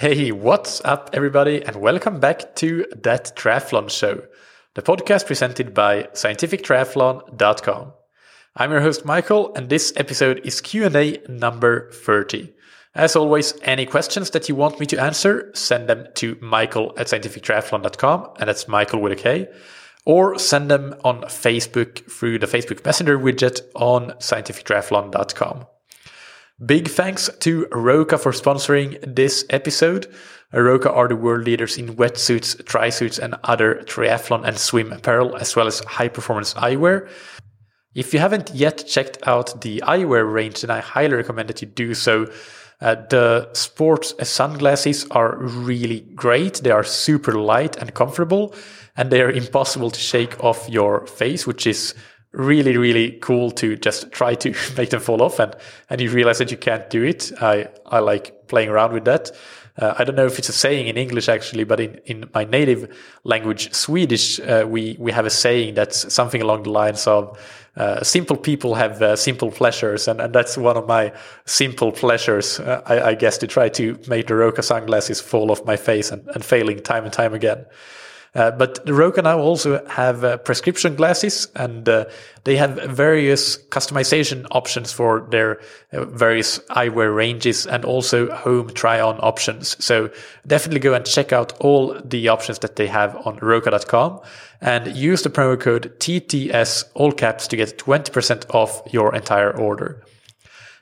Hey, 0.00 0.32
what's 0.32 0.80
up, 0.82 1.10
everybody, 1.12 1.62
and 1.62 1.76
welcome 1.76 2.20
back 2.20 2.54
to 2.54 2.86
That 3.02 3.36
Triathlon 3.36 3.90
Show, 3.90 4.22
the 4.72 4.80
podcast 4.80 5.26
presented 5.26 5.74
by 5.74 6.04
scientifictriathlon.com. 6.14 7.92
I'm 8.56 8.70
your 8.70 8.80
host, 8.80 9.04
Mikael, 9.04 9.52
and 9.54 9.68
this 9.68 9.92
episode 9.96 10.40
is 10.42 10.62
Q&A 10.62 11.18
number 11.28 11.90
30. 11.90 12.50
As 12.94 13.14
always, 13.14 13.52
any 13.60 13.84
questions 13.84 14.30
that 14.30 14.48
you 14.48 14.54
want 14.54 14.80
me 14.80 14.86
to 14.86 14.98
answer, 14.98 15.50
send 15.52 15.86
them 15.86 16.06
to 16.14 16.38
mikael 16.40 16.94
at 16.96 17.08
scientifictriathlon.com, 17.08 18.36
and 18.38 18.48
that's 18.48 18.68
Mikael 18.68 19.02
with 19.02 19.12
a 19.12 19.16
K, 19.16 19.48
or 20.06 20.38
send 20.38 20.70
them 20.70 20.94
on 21.04 21.24
Facebook 21.24 22.10
through 22.10 22.38
the 22.38 22.46
Facebook 22.46 22.82
Messenger 22.86 23.18
widget 23.18 23.60
on 23.74 24.12
scientifictriathlon.com. 24.12 25.66
Big 26.64 26.88
thanks 26.88 27.30
to 27.38 27.66
Roka 27.72 28.18
for 28.18 28.32
sponsoring 28.32 28.98
this 29.02 29.46
episode. 29.48 30.12
Roka 30.52 30.92
are 30.92 31.08
the 31.08 31.16
world 31.16 31.46
leaders 31.46 31.78
in 31.78 31.96
wetsuits, 31.96 32.62
tri-suits, 32.66 33.18
and 33.18 33.34
other 33.44 33.76
triathlon 33.86 34.46
and 34.46 34.58
swim 34.58 34.92
apparel, 34.92 35.36
as 35.36 35.56
well 35.56 35.66
as 35.66 35.80
high 35.80 36.08
performance 36.08 36.52
eyewear. 36.54 37.08
If 37.94 38.12
you 38.12 38.20
haven't 38.20 38.50
yet 38.54 38.84
checked 38.86 39.26
out 39.26 39.62
the 39.62 39.82
eyewear 39.86 40.30
range, 40.30 40.60
then 40.60 40.70
I 40.70 40.80
highly 40.80 41.14
recommend 41.14 41.48
that 41.48 41.62
you 41.62 41.68
do 41.68 41.94
so. 41.94 42.30
Uh, 42.82 42.96
the 43.08 43.48
sports 43.54 44.14
sunglasses 44.28 45.06
are 45.12 45.38
really 45.38 46.00
great. 46.14 46.56
They 46.56 46.72
are 46.72 46.84
super 46.84 47.32
light 47.32 47.76
and 47.76 47.94
comfortable, 47.94 48.54
and 48.98 49.10
they 49.10 49.22
are 49.22 49.30
impossible 49.30 49.90
to 49.90 49.98
shake 49.98 50.44
off 50.44 50.68
your 50.68 51.06
face, 51.06 51.46
which 51.46 51.66
is 51.66 51.94
really, 52.32 52.76
really 52.76 53.12
cool 53.20 53.50
to 53.50 53.76
just 53.76 54.12
try 54.12 54.34
to 54.36 54.54
make 54.76 54.90
them 54.90 55.00
fall 55.00 55.22
off 55.22 55.38
and, 55.38 55.54
and 55.88 56.00
you 56.00 56.10
realize 56.10 56.38
that 56.38 56.50
you 56.50 56.56
can't 56.56 56.88
do 56.90 57.02
it. 57.02 57.32
I, 57.40 57.68
I 57.86 57.98
like 57.98 58.48
playing 58.48 58.68
around 58.68 58.92
with 58.92 59.04
that. 59.04 59.30
Uh, 59.76 59.94
I 59.98 60.04
don't 60.04 60.16
know 60.16 60.26
if 60.26 60.38
it's 60.38 60.48
a 60.48 60.52
saying 60.52 60.88
in 60.88 60.96
English 60.96 61.28
actually, 61.28 61.64
but 61.64 61.80
in, 61.80 62.00
in 62.04 62.30
my 62.34 62.44
native 62.44 62.94
language, 63.24 63.72
Swedish, 63.72 64.38
uh, 64.40 64.66
we, 64.68 64.96
we 64.98 65.12
have 65.12 65.26
a 65.26 65.30
saying 65.30 65.74
that's 65.74 66.12
something 66.12 66.42
along 66.42 66.64
the 66.64 66.70
lines 66.70 67.06
of, 67.06 67.38
uh, 67.76 68.02
simple 68.02 68.36
people 68.36 68.74
have 68.74 69.00
uh, 69.00 69.14
simple 69.14 69.50
pleasures, 69.50 70.08
and, 70.08 70.20
and 70.20 70.34
that's 70.34 70.58
one 70.58 70.76
of 70.76 70.88
my 70.88 71.12
simple 71.46 71.92
pleasures, 71.92 72.58
uh, 72.58 72.82
I, 72.84 73.00
I, 73.10 73.14
guess, 73.14 73.38
to 73.38 73.46
try 73.46 73.68
to 73.70 73.96
make 74.08 74.26
the 74.26 74.34
Roka 74.34 74.62
sunglasses 74.62 75.20
fall 75.20 75.52
off 75.52 75.64
my 75.64 75.76
face 75.76 76.10
and, 76.10 76.26
and 76.34 76.44
failing 76.44 76.80
time 76.80 77.04
and 77.04 77.12
time 77.12 77.32
again. 77.32 77.64
Uh, 78.34 78.50
but 78.52 78.78
Roka 78.86 79.22
now 79.22 79.40
also 79.40 79.84
have 79.86 80.22
uh, 80.22 80.36
prescription 80.38 80.94
glasses 80.94 81.48
and 81.56 81.88
uh, 81.88 82.04
they 82.44 82.56
have 82.56 82.76
various 82.88 83.58
customization 83.70 84.46
options 84.52 84.92
for 84.92 85.26
their 85.30 85.60
uh, 85.92 86.04
various 86.04 86.60
eyewear 86.70 87.12
ranges 87.14 87.66
and 87.66 87.84
also 87.84 88.30
home 88.30 88.70
try 88.70 89.00
on 89.00 89.18
options. 89.18 89.76
So 89.84 90.10
definitely 90.46 90.78
go 90.78 90.94
and 90.94 91.04
check 91.04 91.32
out 91.32 91.58
all 91.60 92.00
the 92.04 92.28
options 92.28 92.60
that 92.60 92.76
they 92.76 92.86
have 92.86 93.16
on 93.26 93.36
roka.com 93.42 94.20
and 94.60 94.96
use 94.96 95.22
the 95.22 95.30
promo 95.30 95.58
code 95.58 95.92
TTS 95.98 96.84
all 96.94 97.10
caps 97.10 97.48
to 97.48 97.56
get 97.56 97.78
20% 97.78 98.54
off 98.54 98.80
your 98.92 99.12
entire 99.12 99.50
order. 99.50 100.04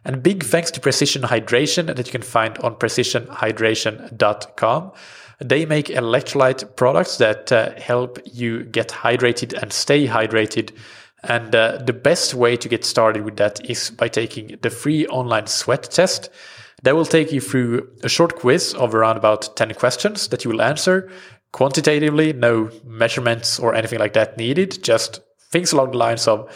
And 0.05 0.23
big 0.23 0.45
thanks 0.45 0.71
to 0.73 0.81
Precision 0.81 1.23
Hydration 1.23 1.87
that 1.87 2.07
you 2.07 2.13
can 2.13 2.21
find 2.23 2.59
on 2.59 2.75
precisionhydration.com. 2.77 4.93
They 5.41 5.67
make 5.67 5.87
electrolyte 5.87 6.77
products 6.77 7.19
that 7.19 7.53
uh, 7.53 7.79
help 7.81 8.19
you 8.25 8.65
get 8.65 8.89
hydrated 8.89 9.53
and 9.53 9.73
stay 9.73 10.07
hydrated. 10.07 10.73
And 11.23 11.55
uh, 11.55 11.79
the 11.79 11.93
best 11.93 12.35
way 12.35 12.57
to 12.57 12.69
get 12.69 12.85
started 12.85 13.25
with 13.25 13.37
that 13.37 13.65
is 13.69 13.91
by 13.91 14.09
taking 14.09 14.59
the 14.63 14.71
free 14.71 15.07
online 15.07 15.47
sweat 15.47 15.85
test. 15.85 16.31
That 16.83 16.95
will 16.95 17.07
take 17.07 17.33
you 17.33 17.41
through 17.41 17.89
a 18.03 18.09
short 18.09 18.37
quiz 18.37 18.75
of 18.75 18.95
around 18.95 19.17
about 19.17 19.57
10 19.57 19.75
questions 19.75 20.29
that 20.29 20.45
you 20.45 20.51
will 20.51 20.63
answer 20.63 21.11
quantitatively, 21.53 22.33
no 22.33 22.71
measurements 22.85 23.59
or 23.59 23.75
anything 23.75 23.99
like 23.99 24.13
that 24.13 24.37
needed, 24.37 24.83
just 24.83 25.21
things 25.51 25.73
along 25.73 25.93
the 25.93 25.99
lines 25.99 26.29
of 26.29 26.49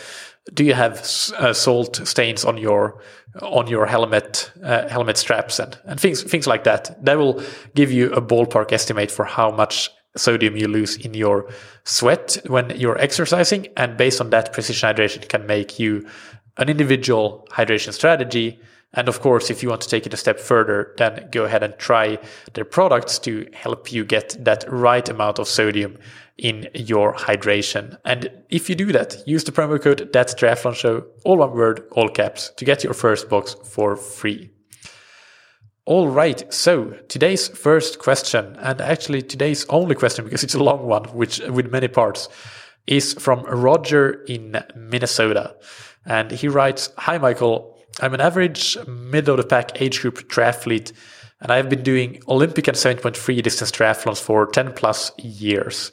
do 0.55 0.65
you 0.65 0.75
have 0.75 0.99
uh, 1.39 1.53
salt 1.53 1.97
stains 2.07 2.45
on 2.45 2.59
your 2.59 3.01
on 3.41 3.67
your 3.67 3.87
helmet 3.87 4.53
uh, 4.63 4.89
helmet 4.89 5.17
straps 5.17 5.59
and, 5.59 5.79
and 5.87 5.99
things 5.99 6.23
things 6.23 6.47
like 6.47 6.65
that. 6.65 7.03
That 7.05 7.19
will 7.19 7.43
give 7.75 7.91
you 7.91 8.13
a 8.13 8.21
ballpark 8.21 8.73
estimate 8.73 9.11
for 9.11 9.25
how 9.25 9.51
much 9.51 9.91
sodium 10.17 10.57
you 10.57 10.69
lose 10.69 10.97
in 10.97 11.15
your 11.15 11.49
sweat 11.85 12.37
when 12.47 12.71
you're 12.79 12.99
exercising. 12.99 13.69
And 13.77 13.97
based 13.97 14.21
on 14.21 14.31
that 14.31 14.53
precision 14.53 14.95
hydration 14.95 15.27
can 15.29 15.47
make 15.47 15.79
you 15.79 16.07
an 16.59 16.69
individual 16.69 17.49
hydration 17.51 17.93
strategy 17.93 18.61
and 18.95 19.09
of 19.09 19.21
course, 19.21 19.51
if 19.51 19.63
you 19.63 19.71
want 19.71 19.81
to 19.83 19.89
take 19.89 20.07
it 20.07 20.13
a 20.13 20.19
step 20.19 20.39
further, 20.39 20.95
then 20.99 21.29
go 21.31 21.45
ahead 21.45 21.63
and 21.63 21.77
try 21.79 22.19
their 22.53 22.65
products 22.65 23.19
to 23.21 23.49
help 23.55 23.91
you 23.91 24.05
get 24.05 24.37
that 24.45 24.65
right 24.69 25.09
amount 25.09 25.39
of 25.39 25.49
sodium 25.49 25.99
in 26.37 26.69
your 26.75 27.15
hydration. 27.15 27.97
And 28.05 28.31
if 28.51 28.69
you 28.69 28.75
do 28.75 28.93
that, 28.93 29.27
use 29.27 29.45
the 29.45 29.53
promo 29.53 29.81
code 29.81 30.11
That's 30.13 30.35
Triathlon 30.35 30.75
Show, 30.75 31.07
all 31.25 31.39
one 31.39 31.53
word, 31.53 31.89
all 31.93 32.09
caps, 32.09 32.51
to 32.57 32.65
get 32.65 32.85
your 32.85 32.95
first 32.95 33.31
box 33.31 33.55
for 33.65 33.97
free. 33.97 34.51
All 35.85 36.09
right. 36.09 36.53
So 36.53 36.91
today's 37.09 37.49
first 37.49 37.99
question, 37.99 38.57
and 38.61 38.81
actually 38.81 39.23
today's 39.23 39.67
only 39.69 39.95
question 39.95 40.25
because 40.25 40.45
it's 40.45 40.55
a 40.55 40.63
long 40.63 40.87
one, 40.87 41.05
which 41.07 41.41
with 41.41 41.73
many 41.73 41.89
parts, 41.89 42.29
is 42.87 43.15
from 43.15 43.43
Roger 43.45 44.23
in 44.25 44.63
Minnesota. 44.77 45.57
And 46.05 46.31
he 46.31 46.49
writes, 46.49 46.91
Hi, 46.99 47.19
Mikael. 47.19 47.72
I'm 48.01 48.15
an 48.15 48.21
average 48.21 48.79
middle 48.87 49.39
of 49.39 49.43
the 49.43 49.49
pack 49.49 49.81
age 49.81 50.01
group 50.01 50.29
triathlete, 50.29 50.93
and 51.41 51.53
I've 51.53 51.69
been 51.69 51.83
doing 51.83 52.23
Olympic 52.27 52.67
and 52.69 52.77
70.3 52.77 53.43
distance 53.43 53.71
triathlons 53.71 54.21
for 54.21 54.47
10 54.47 54.73
plus 54.73 55.13
years. 55.19 55.93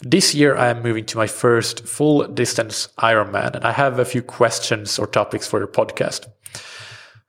This 0.00 0.34
year, 0.34 0.56
I 0.56 0.68
am 0.68 0.82
moving 0.82 1.06
to 1.06 1.16
my 1.16 1.26
first 1.26 1.86
full 1.86 2.26
distance 2.26 2.88
Ironman, 2.98 3.54
and 3.54 3.64
I 3.64 3.72
have 3.72 3.98
a 3.98 4.04
few 4.04 4.22
questions 4.22 4.98
or 4.98 5.06
topics 5.06 5.46
for 5.46 5.58
your 5.58 5.68
podcast. 5.68 6.26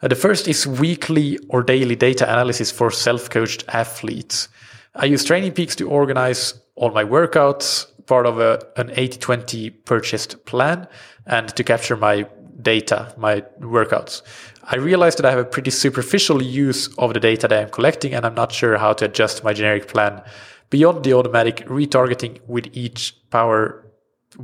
Uh, 0.01 0.07
the 0.07 0.15
first 0.15 0.47
is 0.47 0.67
weekly 0.67 1.37
or 1.49 1.63
daily 1.63 1.95
data 1.95 2.25
analysis 2.25 2.71
for 2.71 2.91
self 2.91 3.29
coached 3.29 3.63
athletes. 3.69 4.49
I 4.95 5.05
use 5.05 5.23
Training 5.23 5.53
Peaks 5.53 5.75
to 5.77 5.89
organize 5.89 6.55
all 6.75 6.91
my 6.91 7.03
workouts, 7.03 7.85
part 8.07 8.25
of 8.25 8.39
a, 8.39 8.65
an 8.77 8.91
80 8.95 9.19
20 9.19 9.69
purchased 9.69 10.45
plan, 10.45 10.87
and 11.25 11.49
to 11.55 11.63
capture 11.63 11.95
my 11.95 12.27
data, 12.61 13.13
my 13.17 13.41
workouts. 13.59 14.21
I 14.63 14.75
realized 14.75 15.17
that 15.19 15.25
I 15.25 15.29
have 15.29 15.39
a 15.39 15.45
pretty 15.45 15.71
superficial 15.71 16.41
use 16.41 16.87
of 16.97 17.13
the 17.13 17.19
data 17.19 17.47
that 17.47 17.63
I'm 17.63 17.69
collecting, 17.69 18.13
and 18.13 18.25
I'm 18.25 18.35
not 18.35 18.51
sure 18.51 18.77
how 18.77 18.93
to 18.93 19.05
adjust 19.05 19.43
my 19.43 19.53
generic 19.53 19.87
plan 19.87 20.21
beyond 20.69 21.03
the 21.03 21.13
automatic 21.13 21.65
retargeting 21.67 22.39
with 22.47 22.67
each 22.73 23.15
power, 23.29 23.85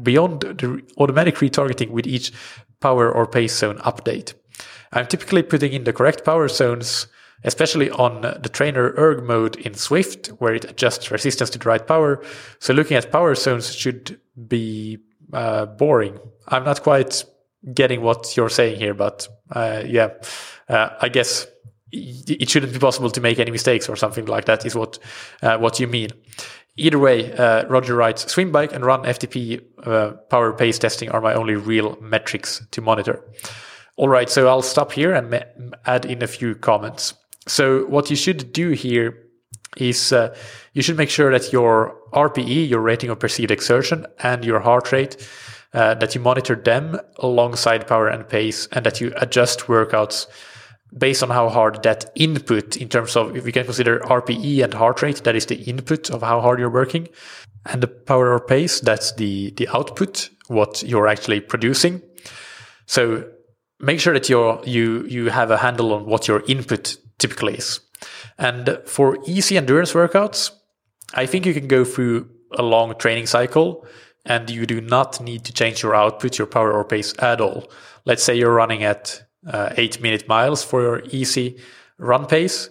beyond 0.01 0.41
the 0.41 0.81
automatic 0.97 1.35
retargeting 1.35 1.89
with 1.89 2.07
each 2.07 2.31
power 2.79 3.11
or 3.11 3.27
pace 3.27 3.57
zone 3.57 3.77
update. 3.79 4.33
I'm 4.93 5.07
typically 5.07 5.43
putting 5.43 5.73
in 5.73 5.83
the 5.83 5.93
correct 5.93 6.23
power 6.23 6.47
zones, 6.47 7.07
especially 7.43 7.89
on 7.89 8.21
the 8.21 8.49
trainer 8.49 8.93
erg 8.97 9.23
mode 9.23 9.55
in 9.57 9.73
Zwift, 9.73 10.27
where 10.39 10.53
it 10.53 10.65
adjusts 10.65 11.11
resistance 11.11 11.49
to 11.49 11.59
the 11.59 11.67
right 11.67 11.85
power. 11.85 12.23
So 12.59 12.73
looking 12.73 12.95
at 12.95 13.11
power 13.11 13.35
zones 13.35 13.75
should 13.75 14.19
be 14.47 14.99
uh, 15.33 15.65
boring. 15.65 16.19
I'm 16.47 16.63
not 16.63 16.83
quite 16.83 17.25
getting 17.71 18.01
what 18.01 18.35
you're 18.35 18.49
saying 18.49 18.79
here, 18.79 18.93
but 18.93 19.27
uh, 19.51 19.83
yeah, 19.85 20.09
uh, 20.69 20.89
I 21.01 21.09
guess 21.09 21.47
it 21.91 22.49
shouldn't 22.49 22.73
be 22.73 22.79
possible 22.79 23.11
to 23.11 23.21
make 23.21 23.39
any 23.39 23.51
mistakes 23.51 23.87
or 23.87 23.95
something 23.95 24.25
like 24.25 24.45
that 24.45 24.65
is 24.65 24.75
what 24.75 24.97
uh, 25.41 25.57
what 25.57 25.79
you 25.79 25.87
mean. 25.87 26.09
Either 26.75 26.97
way, 26.97 27.31
uh, 27.33 27.67
Roger 27.67 27.95
writes, 27.95 28.31
swim 28.31 28.51
bike 28.51 28.73
and 28.73 28.83
run 28.83 29.03
FTP 29.03 29.61
uh, 29.85 30.13
power 30.29 30.53
pace 30.53 30.79
testing 30.79 31.09
are 31.09 31.21
my 31.21 31.33
only 31.35 31.53
real 31.53 31.95
metrics 32.01 32.65
to 32.71 32.81
monitor. 32.81 33.23
All 33.95 34.09
right, 34.09 34.27
so 34.27 34.47
I'll 34.47 34.63
stop 34.63 34.91
here 34.91 35.13
and 35.13 35.75
add 35.85 36.05
in 36.05 36.23
a 36.23 36.27
few 36.27 36.55
comments. 36.55 37.13
So 37.47 37.85
what 37.85 38.09
you 38.09 38.15
should 38.15 38.51
do 38.51 38.71
here 38.71 39.19
is 39.77 40.11
uh, 40.11 40.35
you 40.73 40.81
should 40.81 40.97
make 40.97 41.11
sure 41.11 41.31
that 41.31 41.53
your 41.53 41.95
RPE, 42.11 42.67
your 42.67 42.81
rating 42.81 43.11
of 43.11 43.19
perceived 43.19 43.51
exertion, 43.51 44.07
and 44.23 44.43
your 44.43 44.59
heart 44.59 44.91
rate 44.91 45.17
uh, 45.73 45.95
that 45.95 46.13
you 46.13 46.21
monitor 46.21 46.55
them 46.55 46.99
alongside 47.17 47.87
power 47.87 48.07
and 48.07 48.27
pace 48.27 48.67
and 48.71 48.85
that 48.85 49.01
you 49.01 49.11
adjust 49.17 49.61
workouts 49.61 50.27
based 50.95 51.23
on 51.23 51.29
how 51.29 51.49
hard 51.49 51.81
that 51.83 52.11
input 52.15 52.77
in 52.77 52.87
terms 52.87 53.15
of 53.15 53.35
if 53.35 53.43
we 53.43 53.51
can 53.51 53.65
consider 53.65 53.99
RPE 54.01 54.63
and 54.63 54.73
heart 54.73 55.01
rate, 55.01 55.23
that 55.23 55.35
is 55.35 55.47
the 55.47 55.61
input 55.63 56.11
of 56.11 56.21
how 56.21 56.41
hard 56.41 56.59
you're 56.59 56.69
working. 56.69 57.07
And 57.65 57.81
the 57.81 57.87
power 57.87 58.33
or 58.33 58.39
pace, 58.39 58.79
that's 58.81 59.13
the, 59.13 59.51
the 59.51 59.67
output, 59.69 60.29
what 60.47 60.83
you're 60.83 61.07
actually 61.07 61.39
producing. 61.39 62.01
So 62.85 63.27
make 63.79 63.99
sure 63.99 64.13
that 64.13 64.29
you're, 64.29 64.61
you, 64.65 65.05
you 65.07 65.29
have 65.29 65.49
a 65.49 65.57
handle 65.57 65.93
on 65.93 66.05
what 66.05 66.27
your 66.27 66.43
input 66.47 66.97
typically 67.17 67.55
is. 67.55 67.79
And 68.37 68.79
for 68.85 69.17
easy 69.25 69.57
endurance 69.57 69.93
workouts, 69.93 70.51
I 71.13 71.25
think 71.25 71.45
you 71.45 71.53
can 71.53 71.67
go 71.67 71.85
through 71.85 72.29
a 72.51 72.61
long 72.61 72.95
training 72.97 73.27
cycle 73.27 73.87
and 74.25 74.49
you 74.49 74.65
do 74.65 74.81
not 74.81 75.19
need 75.21 75.43
to 75.45 75.53
change 75.53 75.83
your 75.83 75.95
output, 75.95 76.37
your 76.37 76.47
power 76.47 76.71
or 76.71 76.85
pace 76.85 77.13
at 77.19 77.41
all. 77.41 77.69
Let's 78.05 78.23
say 78.23 78.35
you're 78.37 78.53
running 78.53 78.83
at 78.83 79.23
uh, 79.45 79.73
eight 79.77 80.01
minute 80.01 80.27
miles 80.27 80.63
for 80.63 80.81
your 80.81 81.03
easy 81.11 81.59
run 81.97 82.25
pace. 82.25 82.69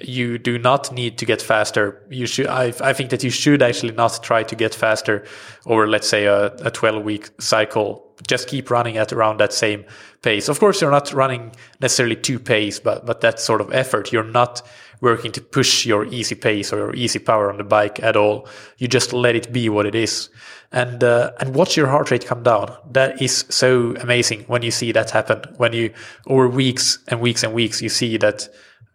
you 0.00 0.38
do 0.38 0.58
not 0.58 0.92
need 0.92 1.18
to 1.18 1.24
get 1.24 1.40
faster. 1.40 2.04
You 2.10 2.26
should, 2.26 2.48
I, 2.48 2.72
I 2.80 2.92
think 2.92 3.10
that 3.10 3.22
you 3.22 3.30
should 3.30 3.62
actually 3.62 3.92
not 3.92 4.22
try 4.22 4.42
to 4.42 4.56
get 4.56 4.74
faster 4.74 5.24
over, 5.66 5.86
let's 5.86 6.08
say, 6.08 6.26
a, 6.26 6.46
a 6.64 6.70
12 6.70 7.04
week 7.04 7.30
cycle. 7.40 8.14
Just 8.26 8.48
keep 8.48 8.70
running 8.70 8.96
at 8.96 9.12
around 9.12 9.38
that 9.38 9.52
same 9.52 9.84
pace. 10.22 10.48
Of 10.48 10.58
course, 10.58 10.80
you're 10.80 10.90
not 10.90 11.12
running 11.12 11.52
necessarily 11.80 12.16
two 12.16 12.38
pace, 12.38 12.80
but, 12.80 13.06
but 13.06 13.20
that 13.20 13.38
sort 13.38 13.60
of 13.60 13.72
effort. 13.72 14.12
You're 14.12 14.24
not 14.24 14.62
working 15.04 15.30
to 15.32 15.40
push 15.40 15.86
your 15.86 16.06
easy 16.06 16.34
pace 16.34 16.72
or 16.72 16.78
your 16.78 16.94
easy 16.96 17.20
power 17.20 17.50
on 17.50 17.58
the 17.58 17.64
bike 17.64 18.02
at 18.02 18.16
all. 18.16 18.48
You 18.78 18.88
just 18.88 19.12
let 19.12 19.36
it 19.36 19.52
be 19.52 19.68
what 19.68 19.86
it 19.86 19.94
is. 19.94 20.30
And, 20.72 21.04
uh, 21.04 21.30
and 21.38 21.54
watch 21.54 21.76
your 21.76 21.86
heart 21.86 22.10
rate 22.10 22.26
come 22.26 22.42
down. 22.42 22.76
That 22.90 23.22
is 23.22 23.44
so 23.48 23.94
amazing 24.00 24.44
when 24.48 24.62
you 24.62 24.72
see 24.72 24.90
that 24.92 25.10
happen. 25.10 25.42
When 25.58 25.72
you, 25.72 25.92
over 26.26 26.48
weeks 26.48 26.98
and 27.06 27.20
weeks 27.20 27.44
and 27.44 27.54
weeks, 27.54 27.80
you 27.80 27.88
see 27.88 28.16
that 28.16 28.48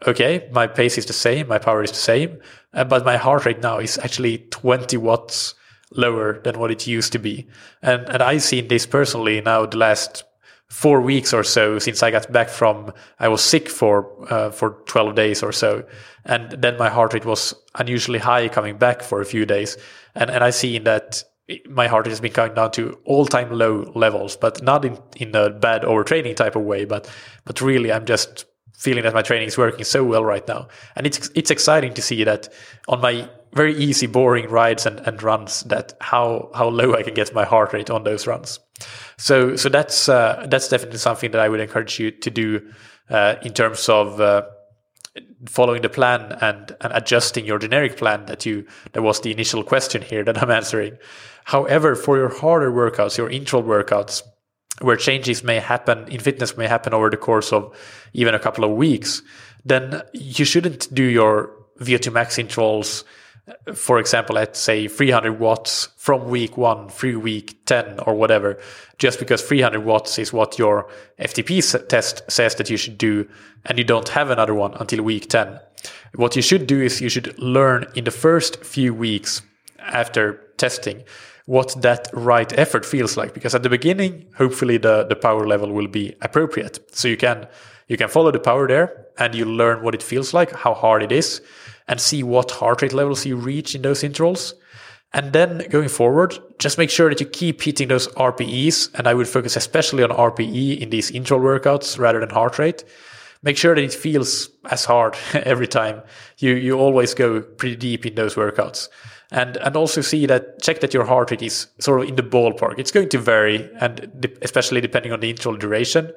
okay, 0.07 0.47
my 0.51 0.65
pace 0.65 0.97
is 0.97 1.05
the 1.05 1.13
same, 1.13 1.47
my 1.47 1.59
power 1.59 1.83
is 1.83 1.91
the 1.91 1.97
same, 1.97 2.39
uh, 2.73 2.85
but 2.85 3.05
my 3.05 3.17
heart 3.17 3.45
rate 3.45 3.61
now 3.61 3.79
is 3.79 3.97
actually 3.97 4.37
20 4.49 4.95
watts 4.97 5.55
lower 5.91 6.39
than 6.39 6.57
what 6.57 6.71
it 6.71 6.87
used 6.87 7.11
to 7.11 7.19
be. 7.19 7.47
And, 7.81 8.07
and 8.07 8.23
I've 8.23 8.43
seen 8.43 8.67
this 8.67 8.85
personally 8.85 9.41
now 9.41 9.65
the 9.65 9.77
last 9.77 10.23
four 10.69 11.01
weeks 11.01 11.33
or 11.33 11.43
so 11.43 11.79
since 11.79 12.03
I 12.03 12.11
got 12.11 12.31
back 12.31 12.49
from, 12.49 12.93
I 13.19 13.27
was 13.27 13.41
sick 13.41 13.69
for, 13.69 14.31
uh, 14.31 14.51
for 14.51 14.77
12 14.85 15.15
days 15.15 15.41
or 15.43 15.51
so. 15.51 15.83
And 16.25 16.51
then 16.51 16.77
my 16.77 16.89
heart 16.89 17.13
rate 17.13 17.25
was 17.25 17.53
unusually 17.75 18.19
high 18.19 18.49
coming 18.49 18.77
back 18.77 19.01
for 19.01 19.19
a 19.19 19.25
few 19.25 19.45
days. 19.45 19.77
And, 20.15 20.29
and 20.29 20.43
I 20.43 20.51
seen 20.51 20.83
that 20.83 21.23
my 21.67 21.87
heart 21.87 22.05
rate 22.05 22.11
has 22.11 22.21
been 22.21 22.31
coming 22.31 22.53
down 22.53 22.71
to 22.71 22.99
all 23.05 23.25
time 23.25 23.51
low 23.51 23.91
levels, 23.95 24.37
but 24.37 24.61
not 24.61 24.85
in, 24.85 24.99
in 25.15 25.35
a 25.35 25.49
bad 25.49 25.81
overtraining 25.81 26.35
type 26.35 26.55
of 26.55 26.63
way, 26.63 26.85
but, 26.85 27.09
but 27.45 27.61
really 27.61 27.91
I'm 27.91 28.05
just 28.05 28.45
feeling 28.79 29.03
that 29.03 29.13
my 29.13 29.21
training 29.21 29.47
is 29.47 29.57
working 29.57 29.83
so 29.83 30.03
well 30.03 30.23
right 30.23 30.47
now. 30.47 30.67
And 30.95 31.05
it's 31.05 31.29
it's 31.35 31.51
exciting 31.51 31.93
to 31.95 32.01
see 32.01 32.23
that 32.23 32.47
on 32.87 33.01
my 33.01 33.29
very 33.53 33.75
easy, 33.75 34.07
boring 34.07 34.49
rides 34.49 34.85
and, 34.85 34.99
and 35.01 35.21
runs 35.21 35.63
that 35.63 35.93
how 35.99 36.49
how 36.55 36.69
low 36.69 36.95
I 36.95 37.03
can 37.03 37.13
get 37.13 37.33
my 37.33 37.43
heart 37.43 37.73
rate 37.73 37.89
on 37.89 38.03
those 38.03 38.25
runs. 38.25 38.59
So 39.17 39.55
so 39.55 39.69
that's 39.69 40.09
uh, 40.09 40.45
that's 40.49 40.69
definitely 40.69 40.99
something 40.99 41.31
that 41.31 41.41
I 41.41 41.49
would 41.49 41.59
encourage 41.59 41.99
you 41.99 42.11
to 42.11 42.29
do 42.29 42.71
uh, 43.09 43.35
in 43.41 43.53
terms 43.53 43.89
of 43.89 44.21
uh, 44.21 44.43
following 45.47 45.81
the 45.81 45.89
plan 45.89 46.37
and 46.41 46.75
and 46.81 46.93
adjusting 46.93 47.45
your 47.45 47.59
generic 47.59 47.97
plan 47.97 48.25
that 48.25 48.45
you 48.45 48.65
that 48.93 49.01
was 49.01 49.21
the 49.21 49.31
initial 49.31 49.63
question 49.63 50.01
here 50.01 50.23
that 50.23 50.41
I'm 50.41 50.51
answering. 50.51 50.97
However, 51.45 51.95
for 51.95 52.17
your 52.17 52.29
harder 52.29 52.71
workouts, 52.71 53.17
your 53.17 53.29
interval 53.29 53.63
workouts, 53.63 54.21
where 54.81 54.95
changes 54.95 55.43
may 55.43 55.59
happen 55.59 56.07
in 56.07 56.19
fitness 56.19 56.55
may 56.57 56.67
happen 56.67 56.93
over 56.93 57.09
the 57.09 57.17
course 57.17 57.51
of 57.51 57.75
even 58.13 58.35
a 58.35 58.39
couple 58.39 58.63
of 58.63 58.71
weeks, 58.71 59.21
then 59.65 60.01
you 60.13 60.45
shouldn't 60.45 60.93
do 60.93 61.03
your 61.03 61.51
VO2 61.81 62.11
max 62.11 62.37
intervals, 62.37 63.03
for 63.73 63.99
example, 63.99 64.37
at 64.37 64.55
say 64.55 64.87
300 64.87 65.39
watts 65.39 65.89
from 65.97 66.29
week 66.29 66.57
one 66.57 66.89
through 66.89 67.19
week 67.19 67.65
10 67.65 67.99
or 68.01 68.13
whatever, 68.15 68.59
just 68.97 69.19
because 69.19 69.41
300 69.41 69.83
watts 69.83 70.19
is 70.19 70.33
what 70.33 70.59
your 70.59 70.89
FTP 71.19 71.87
test 71.87 72.21
says 72.29 72.55
that 72.55 72.69
you 72.69 72.77
should 72.77 72.97
do, 72.97 73.27
and 73.65 73.77
you 73.77 73.83
don't 73.83 74.09
have 74.09 74.29
another 74.29 74.53
one 74.53 74.73
until 74.75 75.03
week 75.03 75.29
10. 75.29 75.59
What 76.15 76.35
you 76.35 76.41
should 76.41 76.67
do 76.67 76.81
is 76.81 77.01
you 77.01 77.09
should 77.09 77.37
learn 77.39 77.85
in 77.95 78.03
the 78.03 78.11
first 78.11 78.63
few 78.63 78.93
weeks 78.93 79.41
after 79.79 80.41
testing 80.57 81.03
what 81.45 81.81
that 81.81 82.07
right 82.13 82.51
effort 82.59 82.85
feels 82.85 83.17
like 83.17 83.33
because 83.33 83.55
at 83.55 83.63
the 83.63 83.69
beginning 83.69 84.25
hopefully 84.37 84.77
the 84.77 85.03
the 85.05 85.15
power 85.15 85.47
level 85.47 85.71
will 85.71 85.87
be 85.87 86.13
appropriate 86.21 86.77
so 86.95 87.07
you 87.07 87.17
can 87.17 87.47
you 87.87 87.97
can 87.97 88.07
follow 88.07 88.31
the 88.31 88.39
power 88.39 88.67
there 88.67 89.07
and 89.17 89.33
you 89.33 89.45
learn 89.45 89.81
what 89.81 89.95
it 89.95 90.03
feels 90.03 90.31
like 90.31 90.51
how 90.51 90.75
hard 90.75 91.01
it 91.01 91.11
is 91.11 91.41
and 91.89 91.99
see 91.99 92.23
what 92.23 92.51
heart 92.51 92.81
rate 92.81 92.93
levels 92.93 93.25
you 93.25 93.35
reach 93.35 93.75
in 93.75 93.81
those 93.81 94.03
intervals 94.03 94.53
and 95.11 95.33
then 95.33 95.65
going 95.69 95.89
forward 95.89 96.37
just 96.59 96.77
make 96.77 96.89
sure 96.89 97.09
that 97.09 97.19
you 97.19 97.25
keep 97.25 97.61
hitting 97.61 97.89
those 97.89 98.07
rpes 98.09 98.89
and 98.93 99.07
i 99.07 99.13
would 99.13 99.27
focus 99.27 99.57
especially 99.57 100.03
on 100.03 100.09
rpe 100.11 100.79
in 100.79 100.89
these 100.91 101.11
interval 101.11 101.43
workouts 101.43 101.99
rather 101.99 102.21
than 102.21 102.29
heart 102.29 102.57
rate 102.57 102.85
make 103.43 103.57
sure 103.57 103.75
that 103.75 103.83
it 103.83 103.93
feels 103.93 104.49
as 104.71 104.85
hard 104.85 105.17
every 105.33 105.67
time 105.67 106.01
you 106.37 106.53
you 106.53 106.79
always 106.79 107.13
go 107.13 107.41
pretty 107.41 107.75
deep 107.75 108.05
in 108.05 108.15
those 108.15 108.35
workouts 108.35 108.87
and 109.31 109.57
and 109.57 109.75
also 109.75 110.01
see 110.01 110.25
that 110.25 110.61
check 110.61 110.79
that 110.79 110.93
your 110.93 111.05
heart 111.05 111.31
rate 111.31 111.41
is 111.41 111.67
sort 111.79 112.01
of 112.01 112.09
in 112.09 112.15
the 112.15 112.23
ballpark. 112.23 112.79
It's 112.79 112.91
going 112.91 113.09
to 113.09 113.19
vary, 113.19 113.69
and 113.79 114.27
especially 114.41 114.81
depending 114.81 115.11
on 115.11 115.19
the 115.19 115.29
interval 115.29 115.57
duration. 115.57 116.11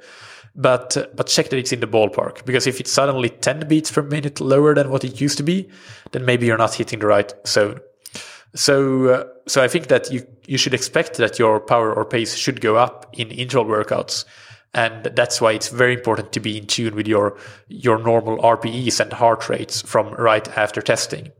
But 0.55 1.11
but 1.17 1.29
check 1.29 1.49
that 1.49 1.59
it's 1.59 1.73
in 1.73 1.81
the 1.81 1.87
ballpark 1.87 2.45
because 2.45 2.67
if 2.67 2.79
it's 2.79 2.93
suddenly 2.93 3.31
10 3.31 3.69
beats 3.69 3.91
per 3.91 4.03
minute 4.03 4.41
lower 4.41 4.75
than 4.75 4.91
what 4.91 5.05
it 5.05 5.21
used 5.21 5.39
to 5.39 5.43
be, 5.43 5.69
then 6.11 6.27
maybe 6.27 6.47
you're 6.47 6.59
not 6.59 6.75
hitting 6.75 6.99
the 6.99 7.07
right 7.07 7.33
zone. 7.47 7.81
So 8.55 9.09
uh, 9.09 9.25
so 9.47 9.63
I 9.63 9.69
think 9.69 9.89
that 9.89 10.13
you 10.13 10.27
you 10.47 10.59
should 10.59 10.75
expect 10.75 11.17
that 11.17 11.39
your 11.39 11.59
power 11.61 11.93
or 11.95 12.05
pace 12.05 12.37
should 12.37 12.61
go 12.61 12.77
up 12.77 13.09
in 13.15 13.31
interval 13.31 13.65
workouts. 13.65 14.25
And 14.75 15.05
that's 15.05 15.41
why 15.41 15.53
it's 15.53 15.69
very 15.69 15.95
important 15.95 16.33
to 16.33 16.41
be 16.41 16.57
in 16.57 16.67
tune 16.67 16.95
with 16.95 17.07
your 17.07 17.39
your 17.69 17.99
normal 17.99 18.39
RPEs 18.39 19.01
and 19.01 19.13
heart 19.13 19.49
rates 19.49 19.83
from 19.83 20.13
right 20.15 20.47
after 20.57 20.83
testing. 20.83 21.33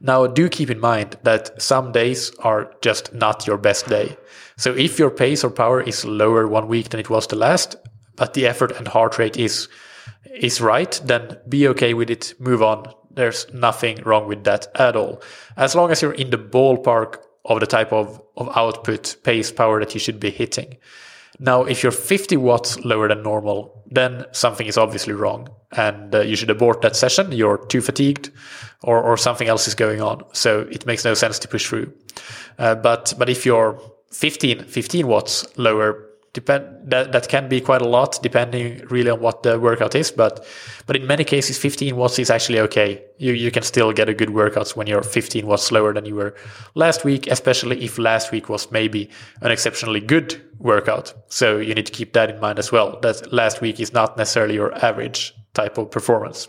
Now, 0.00 0.26
do 0.26 0.48
keep 0.48 0.70
in 0.70 0.80
mind 0.80 1.16
that 1.22 1.60
some 1.60 1.92
days 1.92 2.30
are 2.40 2.74
just 2.82 3.12
not 3.12 3.46
your 3.46 3.58
best 3.58 3.88
day. 3.88 4.16
So 4.56 4.74
if 4.74 4.98
your 4.98 5.10
pace 5.10 5.44
or 5.44 5.50
power 5.50 5.80
is 5.80 6.04
lower 6.04 6.46
one 6.46 6.68
week 6.68 6.90
than 6.90 7.00
it 7.00 7.10
was 7.10 7.26
the 7.26 7.36
last, 7.36 7.76
but 8.16 8.34
the 8.34 8.46
effort 8.46 8.72
and 8.72 8.88
heart 8.88 9.18
rate 9.18 9.36
is, 9.36 9.68
is 10.34 10.60
right, 10.60 11.00
then 11.04 11.38
be 11.48 11.68
okay 11.68 11.94
with 11.94 12.10
it. 12.10 12.34
Move 12.38 12.62
on. 12.62 12.92
There's 13.14 13.52
nothing 13.52 14.02
wrong 14.04 14.26
with 14.26 14.44
that 14.44 14.68
at 14.74 14.96
all. 14.96 15.22
As 15.56 15.74
long 15.74 15.90
as 15.90 16.02
you're 16.02 16.12
in 16.12 16.30
the 16.30 16.38
ballpark 16.38 17.16
of 17.44 17.60
the 17.60 17.66
type 17.66 17.92
of, 17.92 18.22
of 18.36 18.56
output, 18.56 19.16
pace, 19.24 19.50
power 19.50 19.80
that 19.80 19.94
you 19.94 20.00
should 20.00 20.20
be 20.20 20.30
hitting. 20.30 20.76
Now, 21.38 21.64
if 21.64 21.82
you're 21.82 21.92
50 21.92 22.36
watts 22.36 22.78
lower 22.84 23.08
than 23.08 23.22
normal, 23.22 23.82
then 23.90 24.26
something 24.32 24.66
is 24.66 24.78
obviously 24.78 25.12
wrong 25.12 25.48
and 25.72 26.14
uh, 26.14 26.20
you 26.20 26.36
should 26.36 26.50
abort 26.50 26.82
that 26.82 26.96
session. 26.96 27.32
You're 27.32 27.58
too 27.66 27.80
fatigued 27.80 28.30
or, 28.82 29.02
or 29.02 29.16
something 29.16 29.48
else 29.48 29.66
is 29.66 29.74
going 29.74 30.00
on. 30.00 30.22
So 30.32 30.60
it 30.70 30.86
makes 30.86 31.04
no 31.04 31.14
sense 31.14 31.38
to 31.40 31.48
push 31.48 31.66
through. 31.66 31.92
Uh, 32.58 32.74
but, 32.74 33.14
but 33.18 33.28
if 33.28 33.46
you're 33.46 33.80
15, 34.10 34.64
15 34.64 35.06
watts 35.06 35.46
lower 35.58 36.06
depend 36.32 36.64
that 36.90 37.12
that 37.12 37.28
can 37.28 37.48
be 37.48 37.60
quite 37.60 37.82
a 37.82 37.88
lot 37.88 38.18
depending 38.22 38.78
really 38.88 39.10
on 39.10 39.20
what 39.20 39.42
the 39.42 39.60
workout 39.60 39.94
is 39.94 40.10
but 40.10 40.46
but 40.86 40.96
in 40.96 41.06
many 41.06 41.24
cases 41.24 41.58
15 41.58 41.94
watts 41.96 42.18
is 42.18 42.30
actually 42.30 42.58
okay. 42.60 43.02
You 43.18 43.32
you 43.32 43.50
can 43.50 43.62
still 43.62 43.92
get 43.92 44.08
a 44.08 44.14
good 44.14 44.30
workouts 44.30 44.74
when 44.74 44.86
you're 44.86 45.02
15 45.02 45.46
watts 45.46 45.64
slower 45.64 45.92
than 45.92 46.06
you 46.06 46.14
were 46.14 46.34
last 46.74 47.04
week 47.04 47.26
especially 47.26 47.84
if 47.84 47.98
last 47.98 48.32
week 48.32 48.48
was 48.48 48.70
maybe 48.72 49.10
an 49.42 49.50
exceptionally 49.50 50.00
good 50.00 50.40
workout. 50.58 51.12
So 51.28 51.58
you 51.58 51.74
need 51.74 51.86
to 51.86 51.92
keep 51.92 52.14
that 52.14 52.30
in 52.30 52.40
mind 52.40 52.58
as 52.58 52.72
well 52.72 52.98
that 53.00 53.32
last 53.32 53.60
week 53.60 53.78
is 53.78 53.92
not 53.92 54.16
necessarily 54.16 54.54
your 54.54 54.74
average 54.84 55.34
type 55.52 55.76
of 55.76 55.90
performance. 55.90 56.48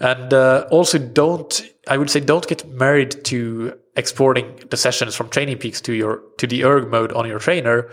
And 0.00 0.34
uh, 0.34 0.66
also 0.70 0.98
don't 0.98 1.62
i 1.88 1.96
would 1.96 2.10
say 2.10 2.18
don't 2.18 2.48
get 2.48 2.66
married 2.66 3.24
to 3.26 3.78
exporting 3.96 4.46
the 4.70 4.76
sessions 4.76 5.14
from 5.14 5.28
training 5.28 5.58
peaks 5.58 5.80
to 5.82 5.92
your 5.92 6.22
to 6.38 6.46
the 6.48 6.64
erg 6.64 6.90
mode 6.90 7.12
on 7.12 7.28
your 7.28 7.38
trainer 7.38 7.88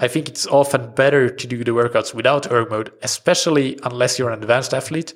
I 0.00 0.08
think 0.08 0.28
it's 0.28 0.46
often 0.46 0.92
better 0.94 1.28
to 1.28 1.46
do 1.46 1.62
the 1.62 1.72
workouts 1.72 2.14
without 2.14 2.50
erg 2.50 2.70
mode, 2.70 2.90
especially 3.02 3.78
unless 3.82 4.18
you're 4.18 4.30
an 4.30 4.42
advanced 4.42 4.72
athlete, 4.72 5.12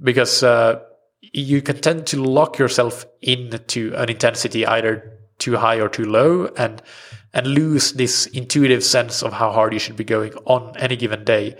because 0.00 0.44
uh, 0.44 0.80
you 1.20 1.60
can 1.60 1.80
tend 1.80 2.06
to 2.06 2.22
lock 2.22 2.56
yourself 2.56 3.04
into 3.20 3.92
an 3.96 4.08
intensity 4.08 4.64
either 4.64 5.18
too 5.38 5.56
high 5.56 5.80
or 5.80 5.88
too 5.88 6.04
low, 6.04 6.46
and 6.56 6.80
and 7.34 7.46
lose 7.48 7.92
this 7.92 8.26
intuitive 8.26 8.82
sense 8.82 9.22
of 9.22 9.32
how 9.32 9.50
hard 9.50 9.72
you 9.72 9.78
should 9.78 9.96
be 9.96 10.04
going 10.04 10.32
on 10.46 10.74
any 10.78 10.96
given 10.96 11.24
day. 11.24 11.56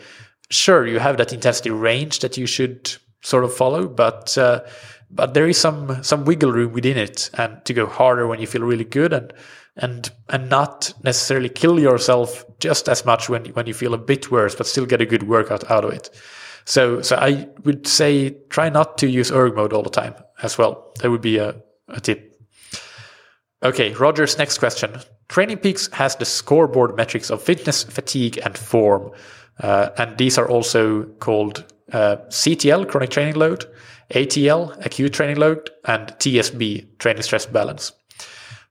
Sure, 0.51 0.87
you 0.87 0.99
have 1.01 1.17
that 1.19 1.33
intensity 1.33 1.71
range 1.71 2.21
that 2.21 2.39
you 2.39 2.47
should 2.47 2.97
sort 3.23 3.45
of 3.45 3.53
follow, 3.53 3.89
but 3.89 4.39
uh, 4.39 4.61
but 5.11 5.35
there 5.35 5.49
is 5.49 5.59
some 5.59 6.03
some 6.03 6.25
wiggle 6.25 6.53
room 6.53 6.73
within 6.73 6.97
it, 6.97 7.31
and 7.35 7.65
to 7.65 7.75
go 7.75 7.87
harder 7.87 8.27
when 8.27 8.41
you 8.41 8.47
feel 8.47 8.63
really 8.63 8.85
good 8.85 9.13
and 9.13 9.33
and 9.77 10.11
and 10.29 10.51
not 10.51 10.93
necessarily 11.03 11.49
kill 11.49 11.79
yourself 11.81 12.45
just 12.59 12.89
as 12.89 13.05
much 13.05 13.29
when 13.29 13.47
when 13.47 13.67
you 13.67 13.75
feel 13.75 13.95
a 13.95 13.99
bit 13.99 14.31
worse, 14.31 14.55
but 14.55 14.67
still 14.67 14.87
get 14.87 15.01
a 15.01 15.07
good 15.07 15.23
workout 15.25 15.71
out 15.71 15.85
of 15.85 15.93
it. 15.93 16.11
So 16.65 17.01
so 17.03 17.17
I 17.17 17.49
would 17.65 17.87
say 17.87 18.37
try 18.51 18.69
not 18.69 18.99
to 18.99 19.09
use 19.09 19.33
erg 19.33 19.57
mode 19.57 19.73
all 19.73 19.83
the 19.83 19.91
time 19.91 20.15
as 20.43 20.59
well. 20.59 20.93
That 21.01 21.11
would 21.11 21.23
be 21.23 21.39
a, 21.39 21.55
a 21.89 22.01
tip. 22.01 22.41
Okay, 23.63 23.93
Roger's 23.95 24.39
next 24.39 24.59
question. 24.59 25.01
Training 25.29 25.59
Peaks 25.59 25.89
has 25.93 26.17
the 26.17 26.25
scoreboard 26.25 26.97
metrics 26.97 27.31
of 27.31 27.43
fitness, 27.43 27.83
fatigue, 27.83 28.39
and 28.45 28.57
form. 28.57 29.11
Uh, 29.61 29.91
and 29.99 30.17
these 30.17 30.39
are 30.39 30.49
also 30.49 31.05
called 31.19 31.65
uh, 31.93 32.17
CTL, 32.29 32.89
chronic 32.89 33.11
training 33.11 33.35
load, 33.35 33.67
ATL, 34.11 34.85
acute 34.85 35.13
training 35.13 35.37
load, 35.37 35.71
and 35.85 36.09
TSB, 36.19 36.99
training 36.99 37.23
stress 37.23 37.47
balance 37.47 37.93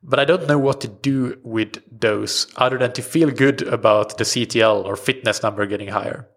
but 0.03 0.19
I 0.19 0.25
don't 0.25 0.47
know 0.47 0.57
what 0.57 0.81
to 0.81 0.87
do 0.87 1.37
with 1.43 1.81
those 1.91 2.47
other 2.55 2.77
than 2.77 2.93
to 2.93 3.01
feel 3.01 3.29
good 3.29 3.61
about 3.63 4.17
the 4.17 4.23
CTL 4.23 4.85
or 4.85 4.95
fitness 4.95 5.43
number 5.43 5.65
getting 5.65 5.89
higher. 5.89 6.27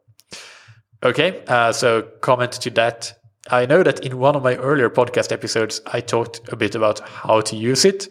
Okay, 1.03 1.43
uh, 1.47 1.73
so 1.73 2.03
comment 2.21 2.53
to 2.53 2.71
that. 2.71 3.17
I 3.51 3.67
know 3.67 3.83
that 3.83 4.05
in 4.05 4.19
one 4.19 4.37
of 4.37 4.43
my 4.43 4.57
earlier 4.57 4.91
podcast 4.91 5.33
episodes, 5.33 5.81
I 5.87 6.01
talked 6.01 6.41
a 6.53 6.57
bit 6.57 6.75
about 6.75 7.01
how 7.01 7.41
to 7.43 7.57
use 7.57 7.85
it. 7.85 8.09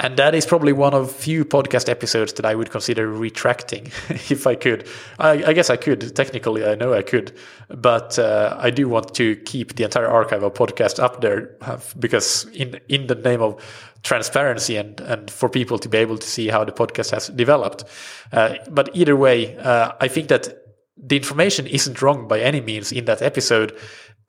And 0.00 0.16
that 0.16 0.34
is 0.34 0.46
probably 0.46 0.72
one 0.72 0.94
of 0.94 1.12
few 1.12 1.44
podcast 1.44 1.88
episodes 1.88 2.32
that 2.34 2.46
I 2.46 2.54
would 2.54 2.70
consider 2.70 3.08
retracting 3.08 3.86
if 4.08 4.46
I 4.46 4.54
could. 4.54 4.88
I, 5.18 5.44
I, 5.44 5.52
guess 5.52 5.70
I 5.70 5.76
could. 5.76 6.16
Technically, 6.16 6.64
I 6.64 6.74
know 6.74 6.94
I 6.94 7.02
could. 7.02 7.32
But 7.68 8.18
uh, 8.18 8.56
I 8.58 8.70
do 8.70 8.88
want 8.88 9.14
to 9.14 9.36
keep 9.36 9.76
the 9.76 9.84
entire 9.84 10.08
archive 10.08 10.42
of 10.42 10.54
podcasts 10.54 10.98
up 10.98 11.20
there 11.20 11.56
because 11.98 12.46
in, 12.54 12.80
in 12.88 13.06
the 13.06 13.14
name 13.14 13.42
of 13.42 13.62
transparency 14.02 14.76
and, 14.76 15.00
and 15.00 15.30
for 15.30 15.48
people 15.48 15.78
to 15.78 15.88
be 15.88 15.98
able 15.98 16.18
to 16.18 16.26
see 16.26 16.48
how 16.48 16.64
the 16.64 16.72
podcast 16.72 17.10
has 17.10 17.28
developed. 17.28 17.84
Uh, 18.32 18.56
but 18.70 18.90
either 18.94 19.14
way, 19.14 19.56
uh, 19.58 19.92
I 20.00 20.08
think 20.08 20.28
that 20.28 20.62
the 20.96 21.16
information 21.16 21.66
isn't 21.66 22.00
wrong 22.00 22.28
by 22.28 22.40
any 22.40 22.60
means 22.60 22.92
in 22.92 23.04
that 23.06 23.22
episode. 23.22 23.76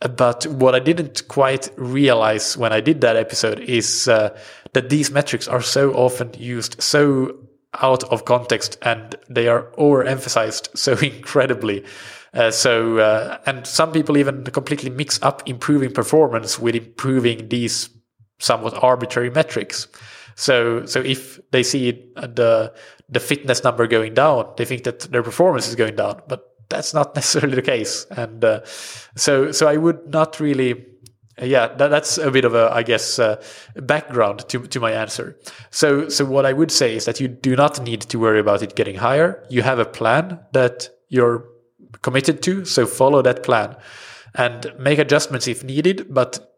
But 0.10 0.46
what 0.48 0.76
I 0.76 0.80
didn't 0.80 1.28
quite 1.28 1.70
realize 1.78 2.58
when 2.58 2.74
I 2.74 2.82
did 2.82 3.02
that 3.02 3.16
episode 3.16 3.60
is 3.60 4.08
uh, 4.08 4.38
that 4.74 4.90
these 4.90 5.12
metrics 5.12 5.48
are 5.48 5.62
so 5.62 5.94
often 5.94 6.32
used 6.38 6.82
so 6.82 7.38
out 7.82 8.04
of 8.06 8.26
context 8.26 8.78
and 8.82 9.16
they 9.30 9.48
are 9.48 9.72
overemphasized 9.78 10.78
so 10.78 10.94
incredibly. 11.02 11.86
Uh, 12.34 12.52
so, 12.52 12.98
uh, 12.98 13.38
and 13.46 13.66
some 13.66 13.92
people 13.92 14.18
even 14.18 14.44
completely 14.46 14.90
mix 14.90 15.22
up 15.22 15.48
improving 15.48 15.92
performance 15.92 16.58
with 16.58 16.76
improving 16.76 17.48
these 17.50 17.90
somewhat 18.40 18.74
arbitrary 18.84 19.30
metrics. 19.30 19.88
So, 20.36 20.86
so 20.86 21.00
if 21.00 21.40
they 21.52 21.64
see 21.64 21.92
the 22.16 22.74
the 23.10 23.20
fitness 23.20 23.64
number 23.64 23.86
going 23.86 24.16
down, 24.16 24.52
they 24.58 24.66
think 24.66 24.84
that 24.86 25.02
their 25.02 25.22
performance 25.22 25.68
is 25.68 25.76
going 25.76 25.96
down, 25.96 26.22
but 26.28 26.53
that's 26.74 26.94
not 26.94 27.16
necessarily 27.16 27.56
the 27.56 27.62
case. 27.62 28.06
And 28.12 28.44
uh, 28.44 28.62
so, 29.16 29.52
so 29.52 29.68
I 29.68 29.78
would 29.78 30.08
not 30.08 30.40
really 30.40 30.86
yeah, 31.42 31.68
that, 31.68 31.88
that's 31.88 32.18
a 32.18 32.30
bit 32.30 32.46
of 32.46 32.54
a, 32.54 32.70
I 32.72 32.84
guess, 32.84 33.18
uh, 33.18 33.42
background 33.76 34.48
to, 34.50 34.68
to 34.68 34.80
my 34.80 34.92
answer. 34.92 35.40
So, 35.72 36.08
so 36.08 36.26
what 36.26 36.46
I 36.46 36.54
would 36.54 36.72
say 36.72 36.96
is 36.96 37.06
that 37.06 37.20
you 37.20 37.28
do 37.28 37.56
not 37.56 37.82
need 37.82 38.02
to 38.02 38.20
worry 38.20 38.40
about 38.40 38.62
it 38.62 38.76
getting 38.76 38.96
higher. 38.96 39.44
You 39.50 39.64
have 39.64 39.80
a 39.80 39.86
plan 39.86 40.40
that 40.52 40.90
you're 41.10 41.46
committed 42.04 42.44
to. 42.44 42.66
So 42.66 42.86
follow 42.86 43.22
that 43.24 43.44
plan 43.44 43.76
and 44.36 44.72
make 44.78 45.00
adjustments 45.00 45.48
if 45.48 45.64
needed. 45.64 46.14
But 46.14 46.56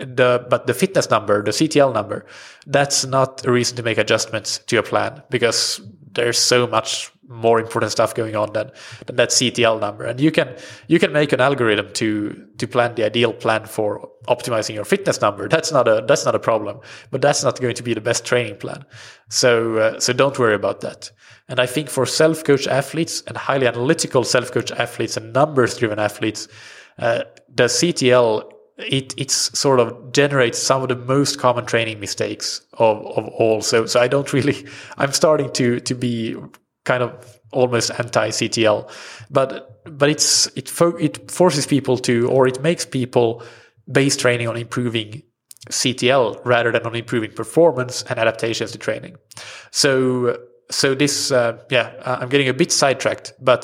the, 0.00 0.44
but 0.50 0.66
the 0.66 0.74
fitness 0.74 1.10
number, 1.10 1.44
the 1.44 1.52
CTL 1.52 1.94
number, 1.94 2.26
that's 2.66 3.04
not 3.04 3.46
a 3.46 3.52
reason 3.52 3.76
to 3.76 3.84
make 3.84 3.98
adjustments 3.98 4.58
to 4.58 4.78
a 4.78 4.82
plan 4.82 5.22
because 5.30 5.80
there's 6.12 6.38
so 6.38 6.66
much 6.66 7.12
more 7.28 7.60
important 7.60 7.92
stuff 7.92 8.14
going 8.14 8.34
on 8.34 8.52
than, 8.54 8.70
than 9.06 9.16
that 9.16 9.28
CTL 9.28 9.80
number. 9.80 10.04
And 10.04 10.18
you 10.20 10.30
can 10.30 10.56
you 10.88 10.98
can 10.98 11.12
make 11.12 11.32
an 11.32 11.40
algorithm 11.40 11.92
to 11.94 12.46
to 12.58 12.66
plan 12.66 12.94
the 12.94 13.04
ideal 13.04 13.32
plan 13.32 13.66
for 13.66 14.08
optimizing 14.26 14.74
your 14.74 14.84
fitness 14.84 15.20
number. 15.20 15.48
That's 15.48 15.70
not 15.70 15.86
a 15.86 16.04
that's 16.06 16.24
not 16.24 16.34
a 16.34 16.38
problem, 16.38 16.80
but 17.10 17.20
that's 17.20 17.44
not 17.44 17.60
going 17.60 17.74
to 17.74 17.82
be 17.82 17.94
the 17.94 18.00
best 18.00 18.24
training 18.24 18.56
plan. 18.56 18.84
So 19.28 19.76
uh, 19.76 20.00
so 20.00 20.12
don't 20.12 20.38
worry 20.38 20.54
about 20.54 20.80
that. 20.80 21.10
And 21.48 21.60
I 21.60 21.66
think 21.66 21.88
for 21.88 22.06
self 22.06 22.44
coach 22.44 22.66
athletes 22.66 23.22
and 23.26 23.36
highly 23.36 23.66
analytical 23.66 24.24
self 24.24 24.50
coach 24.50 24.70
athletes 24.72 25.16
and 25.16 25.32
numbers 25.32 25.76
driven 25.76 25.98
athletes, 25.98 26.48
uh, 26.98 27.24
the 27.54 27.64
CTL 27.64 28.52
it 28.78 29.12
it's 29.16 29.58
sort 29.58 29.80
of 29.80 30.12
generates 30.12 30.58
some 30.58 30.82
of 30.82 30.88
the 30.88 30.96
most 30.96 31.38
common 31.38 31.66
training 31.66 32.00
mistakes 32.00 32.62
of, 32.74 33.04
of 33.16 33.28
all. 33.28 33.60
So 33.60 33.86
so 33.86 34.00
I 34.00 34.08
don't 34.08 34.32
really 34.32 34.66
I'm 34.96 35.12
starting 35.12 35.52
to 35.54 35.80
to 35.80 35.94
be 35.94 36.36
kind 36.88 37.02
of 37.02 37.40
almost 37.52 37.90
anti 37.98 38.28
CTL, 38.30 38.90
but 39.30 39.50
but 39.84 40.08
it's 40.08 40.46
it 40.56 40.68
fo- 40.68 40.96
it 40.96 41.30
forces 41.30 41.66
people 41.66 41.98
to 41.98 42.28
or 42.30 42.48
it 42.48 42.62
makes 42.62 42.86
people 42.86 43.42
base 43.92 44.16
training 44.16 44.48
on 44.48 44.56
improving 44.56 45.22
CTL 45.70 46.40
rather 46.44 46.72
than 46.72 46.86
on 46.86 46.94
improving 46.94 47.32
performance 47.32 48.04
and 48.08 48.18
adaptations 48.18 48.72
to 48.72 48.78
training. 48.78 49.16
So 49.70 50.38
so 50.70 50.94
this 50.94 51.30
uh, 51.30 51.58
yeah 51.70 51.92
I'm 52.04 52.30
getting 52.30 52.48
a 52.48 52.54
bit 52.54 52.72
sidetracked, 52.72 53.34
but 53.40 53.62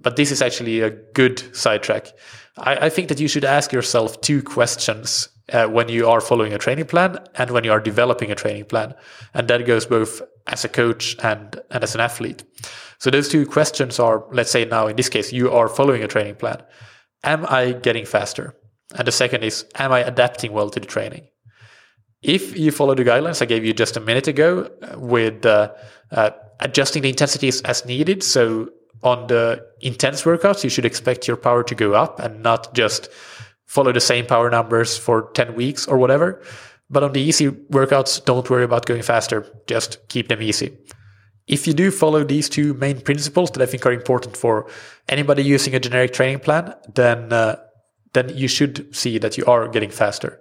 but 0.00 0.16
this 0.16 0.30
is 0.30 0.40
actually 0.40 0.80
a 0.80 0.90
good 0.90 1.38
sidetrack. 1.54 2.12
I, 2.56 2.86
I 2.86 2.88
think 2.90 3.08
that 3.08 3.20
you 3.20 3.28
should 3.28 3.44
ask 3.44 3.72
yourself 3.72 4.20
two 4.20 4.42
questions 4.42 5.28
uh, 5.52 5.66
when 5.66 5.88
you 5.88 6.08
are 6.08 6.20
following 6.20 6.52
a 6.52 6.58
training 6.58 6.86
plan 6.86 7.18
and 7.34 7.50
when 7.50 7.64
you 7.64 7.72
are 7.72 7.80
developing 7.80 8.30
a 8.30 8.34
training 8.34 8.64
plan. 8.64 8.94
And 9.34 9.48
that 9.48 9.66
goes 9.66 9.86
both 9.86 10.22
as 10.46 10.64
a 10.64 10.68
coach 10.68 11.16
and, 11.22 11.60
and 11.70 11.82
as 11.82 11.94
an 11.94 12.00
athlete. 12.00 12.44
So 12.98 13.10
those 13.10 13.28
two 13.28 13.46
questions 13.46 13.98
are, 13.98 14.24
let's 14.32 14.50
say 14.50 14.64
now 14.64 14.86
in 14.86 14.96
this 14.96 15.08
case, 15.08 15.32
you 15.32 15.50
are 15.50 15.68
following 15.68 16.02
a 16.02 16.08
training 16.08 16.36
plan. 16.36 16.62
Am 17.24 17.46
I 17.48 17.72
getting 17.72 18.04
faster? 18.04 18.54
And 18.96 19.06
the 19.06 19.12
second 19.12 19.42
is, 19.42 19.64
am 19.76 19.92
I 19.92 20.00
adapting 20.00 20.52
well 20.52 20.70
to 20.70 20.80
the 20.80 20.86
training? 20.86 21.28
If 22.22 22.56
you 22.56 22.70
follow 22.70 22.94
the 22.94 23.04
guidelines 23.04 23.42
I 23.42 23.46
gave 23.46 23.64
you 23.64 23.72
just 23.72 23.96
a 23.96 24.00
minute 24.00 24.28
ago 24.28 24.70
uh, 24.82 24.98
with 24.98 25.44
uh, 25.44 25.72
uh, 26.12 26.30
adjusting 26.60 27.02
the 27.02 27.08
intensities 27.08 27.60
as 27.62 27.84
needed, 27.84 28.22
so 28.22 28.68
on 29.02 29.26
the 29.26 29.66
intense 29.80 30.22
workouts, 30.22 30.62
you 30.62 30.70
should 30.70 30.84
expect 30.84 31.26
your 31.26 31.36
power 31.36 31.64
to 31.64 31.74
go 31.74 31.94
up 31.94 32.20
and 32.20 32.42
not 32.42 32.72
just 32.74 33.08
follow 33.72 33.90
the 33.90 34.00
same 34.00 34.26
power 34.26 34.50
numbers 34.50 34.98
for 34.98 35.30
10 35.32 35.54
weeks 35.54 35.86
or 35.86 35.96
whatever. 35.96 36.42
But 36.90 37.02
on 37.02 37.14
the 37.14 37.22
easy 37.22 37.48
workouts, 37.48 38.22
don't 38.22 38.48
worry 38.50 38.64
about 38.64 38.84
going 38.84 39.00
faster. 39.00 39.46
Just 39.66 39.96
keep 40.08 40.28
them 40.28 40.42
easy. 40.42 40.76
If 41.46 41.66
you 41.66 41.72
do 41.72 41.90
follow 41.90 42.22
these 42.22 42.50
two 42.50 42.74
main 42.74 43.00
principles 43.00 43.50
that 43.52 43.62
I 43.62 43.66
think 43.66 43.86
are 43.86 43.92
important 43.92 44.36
for 44.36 44.68
anybody 45.08 45.42
using 45.42 45.74
a 45.74 45.80
generic 45.80 46.12
training 46.12 46.40
plan, 46.40 46.74
then 46.94 47.32
uh, 47.32 47.56
then 48.12 48.28
you 48.36 48.46
should 48.46 48.94
see 48.94 49.16
that 49.18 49.38
you 49.38 49.46
are 49.46 49.68
getting 49.68 49.90
faster. 49.90 50.38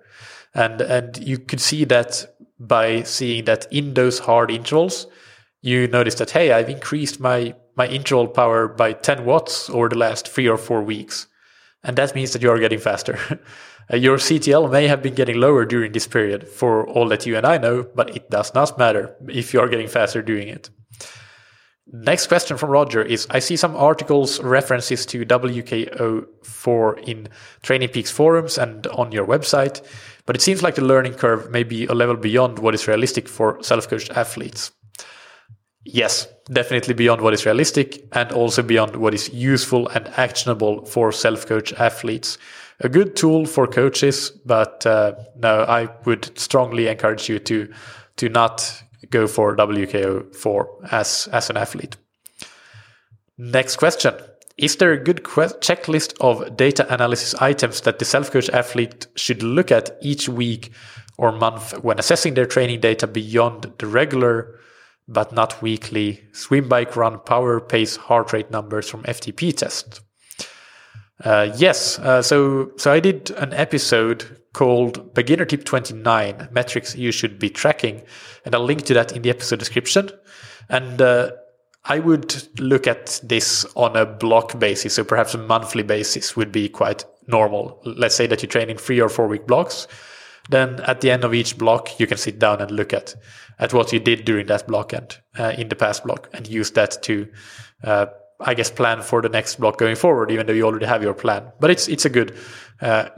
And 0.53 0.81
and 0.81 1.17
you 1.17 1.39
could 1.39 1.61
see 1.61 1.85
that 1.85 2.35
by 2.59 3.03
seeing 3.03 3.45
that 3.45 3.65
in 3.71 3.93
those 3.93 4.19
hard 4.19 4.51
intervals, 4.51 5.07
you 5.61 5.88
notice 5.88 6.15
that 6.15 6.31
hey, 6.31 6.51
I've 6.51 6.69
increased 6.69 7.21
my 7.21 7.55
my 7.77 7.88
interval 7.88 8.27
power 8.27 8.67
by 8.67 8.91
10 8.91 9.23
watts 9.23 9.69
over 9.69 9.88
the 9.88 9.97
last 9.97 10.27
three 10.27 10.50
or 10.50 10.57
four 10.57 10.83
weeks. 10.83 11.27
And 11.83 11.97
that 11.97 12.13
means 12.13 12.33
that 12.33 12.41
you 12.41 12.51
are 12.51 12.59
getting 12.59 12.79
faster. 12.79 13.17
Your 13.93 14.17
CTL 14.17 14.71
may 14.71 14.88
have 14.88 15.01
been 15.01 15.15
getting 15.15 15.39
lower 15.39 15.65
during 15.65 15.91
this 15.91 16.07
period 16.07 16.47
for 16.47 16.88
all 16.88 17.07
that 17.09 17.25
you 17.25 17.35
and 17.35 17.45
I 17.45 17.57
know, 17.57 17.83
but 17.95 18.15
it 18.15 18.29
does 18.29 18.53
not 18.53 18.77
matter 18.77 19.15
if 19.27 19.53
you 19.53 19.59
are 19.59 19.67
getting 19.67 19.88
faster 19.88 20.21
doing 20.21 20.47
it. 20.47 20.69
Next 21.93 22.27
question 22.27 22.55
from 22.57 22.69
Roger 22.69 23.01
is 23.01 23.27
I 23.31 23.39
see 23.39 23.57
some 23.57 23.75
articles, 23.75 24.39
references 24.39 25.05
to 25.07 25.25
WKO4 25.25 27.03
in 27.07 27.27
Training 27.63 27.89
Peaks 27.89 28.11
forums 28.11 28.57
and 28.57 28.88
on 28.88 29.11
your 29.11 29.25
website, 29.25 29.85
but 30.25 30.38
it 30.38 30.41
seems 30.41 30.63
like 30.63 30.75
the 30.75 30.85
learning 30.85 31.15
curve 31.15 31.51
may 31.51 31.63
be 31.63 31.85
a 31.88 31.93
level 31.93 32.15
beyond 32.15 32.59
what 32.59 32.75
is 32.75 32.88
realistic 32.88 33.27
for 33.27 33.61
self 33.61 33.89
coached 33.89 34.11
athletes. 34.11 34.71
Yes, 35.83 36.27
definitely 36.45 36.93
beyond 36.93 37.21
what 37.21 37.33
is 37.33 37.45
realistic 37.45 38.05
and 38.11 38.31
also 38.31 38.61
beyond 38.61 38.95
what 38.95 39.13
is 39.13 39.33
useful 39.33 39.88
and 39.89 40.07
actionable 40.09 40.85
for 40.85 41.11
self 41.11 41.47
coach 41.47 41.73
athletes. 41.73 42.38
A 42.81 42.89
good 42.89 43.15
tool 43.15 43.45
for 43.45 43.67
coaches, 43.67 44.31
but 44.45 44.85
uh, 44.85 45.13
no, 45.38 45.63
I 45.63 45.89
would 46.05 46.38
strongly 46.38 46.88
encourage 46.88 47.29
you 47.29 47.39
to 47.39 47.71
to 48.17 48.29
not 48.29 48.83
go 49.09 49.27
for 49.27 49.55
WKO4 49.55 50.91
as 50.91 51.27
as 51.31 51.50
an 51.50 51.57
athlete. 51.57 51.97
Next 53.38 53.77
question. 53.77 54.13
Is 54.57 54.75
there 54.75 54.91
a 54.91 55.03
good 55.03 55.23
que- 55.23 55.57
checklist 55.61 56.13
of 56.21 56.55
data 56.55 56.85
analysis 56.93 57.33
items 57.41 57.81
that 57.81 57.97
the 57.97 58.05
self 58.05 58.29
coach 58.29 58.50
athlete 58.50 59.07
should 59.15 59.41
look 59.41 59.71
at 59.71 59.97
each 60.01 60.29
week 60.29 60.71
or 61.17 61.31
month 61.31 61.73
when 61.83 61.97
assessing 61.97 62.35
their 62.35 62.45
training 62.45 62.81
data 62.81 63.07
beyond 63.07 63.71
the 63.79 63.88
regular 63.88 64.59
but 65.12 65.32
not 65.34 65.62
weekly 65.62 66.24
swim, 66.32 66.70
bike, 66.70 66.96
run, 66.96 67.20
power, 67.20 67.60
pace, 67.60 67.96
heart 67.96 68.34
rate 68.34 68.51
numbers 68.51 68.89
from 68.89 69.03
FTP 69.03 69.56
test. 69.56 70.01
Uh, 71.24 71.51
yes, 71.56 72.00
uh, 72.00 72.22
so 72.22 72.72
so 72.77 72.91
I 72.91 73.00
did 73.00 73.30
an 73.32 73.53
episode 73.53 74.41
called 74.53 75.13
Beginner 75.13 75.46
Tip 75.46 75.63
29 75.63 76.50
Metrics 76.51 76.96
You 76.96 77.12
Should 77.12 77.39
Be 77.39 77.50
Tracking, 77.50 78.01
and 78.44 78.56
I'll 78.56 78.63
link 78.63 78.84
to 78.84 78.94
that 78.96 79.15
in 79.15 79.22
the 79.22 79.30
episode 79.30 79.60
description. 79.60 80.10
And 80.70 81.01
uh, 81.01 81.32
I 81.86 82.00
would 82.00 82.60
look 82.60 82.88
at 82.88 83.20
this 83.24 83.65
on 83.75 83.96
a 83.96 84.06
block 84.06 84.58
basis, 84.60 84.96
so 84.96 85.03
perhaps 85.03 85.34
a 85.34 85.38
monthly 85.38 85.84
basis 85.84 86.36
would 86.36 86.51
be 86.51 86.70
quite 86.70 87.06
normal. 87.27 87.82
Let's 87.86 88.15
say 88.15 88.27
that 88.27 88.41
you 88.41 88.48
train 88.48 88.70
in 88.70 88.77
three 88.77 89.00
or 89.00 89.10
four 89.10 89.27
week 89.27 89.48
blocks. 89.48 89.88
Then 90.50 90.79
at 90.81 91.01
the 91.01 91.12
end 91.12 91.24
of 91.24 91.33
each 91.33 91.57
block, 91.57 92.00
you 92.00 92.07
can 92.07 92.17
sit 92.17 92.39
down 92.39 92.62
and 92.62 92.71
look 92.71 92.93
at 92.93 93.15
at 93.60 93.74
what 93.74 93.93
you 93.93 94.00
did 94.00 94.25
during 94.25 94.48
that 94.48 94.67
block 94.67 94.91
and 94.91 95.17
uh, 95.38 95.53
in 95.57 95.69
the 95.69 95.75
past 95.75 96.03
block 96.03 96.29
and 96.33 96.48
use 96.48 96.71
that 96.71 97.01
to 97.03 97.27
uh, 97.83 98.07
I 98.43 98.53
guess 98.55 98.71
plan 98.71 99.01
for 99.01 99.21
the 99.21 99.29
next 99.29 99.60
block 99.60 99.77
going 99.77 99.95
forward, 99.95 100.31
even 100.31 100.48
though 100.48 100.53
you 100.53 100.65
already 100.65 100.86
have 100.88 101.03
your 101.03 101.13
plan. 101.13 101.43
But 101.60 101.69
it's 101.69 101.88
it's 101.88 102.05
a 102.05 102.10
good 102.10 102.36
uh, 102.81 103.10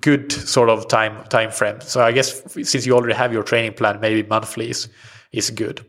good 0.00 0.32
sort 0.32 0.68
of 0.68 0.88
time 0.88 1.24
time 1.28 1.50
frame. 1.50 1.80
So 1.80 2.02
I 2.02 2.12
guess 2.12 2.42
since 2.68 2.86
you 2.86 2.94
already 2.94 3.14
have 3.14 3.32
your 3.32 3.42
training 3.42 3.74
plan, 3.74 4.00
maybe 4.00 4.28
monthly 4.28 4.70
is 4.70 4.88
is 5.30 5.50
good. 5.50 5.84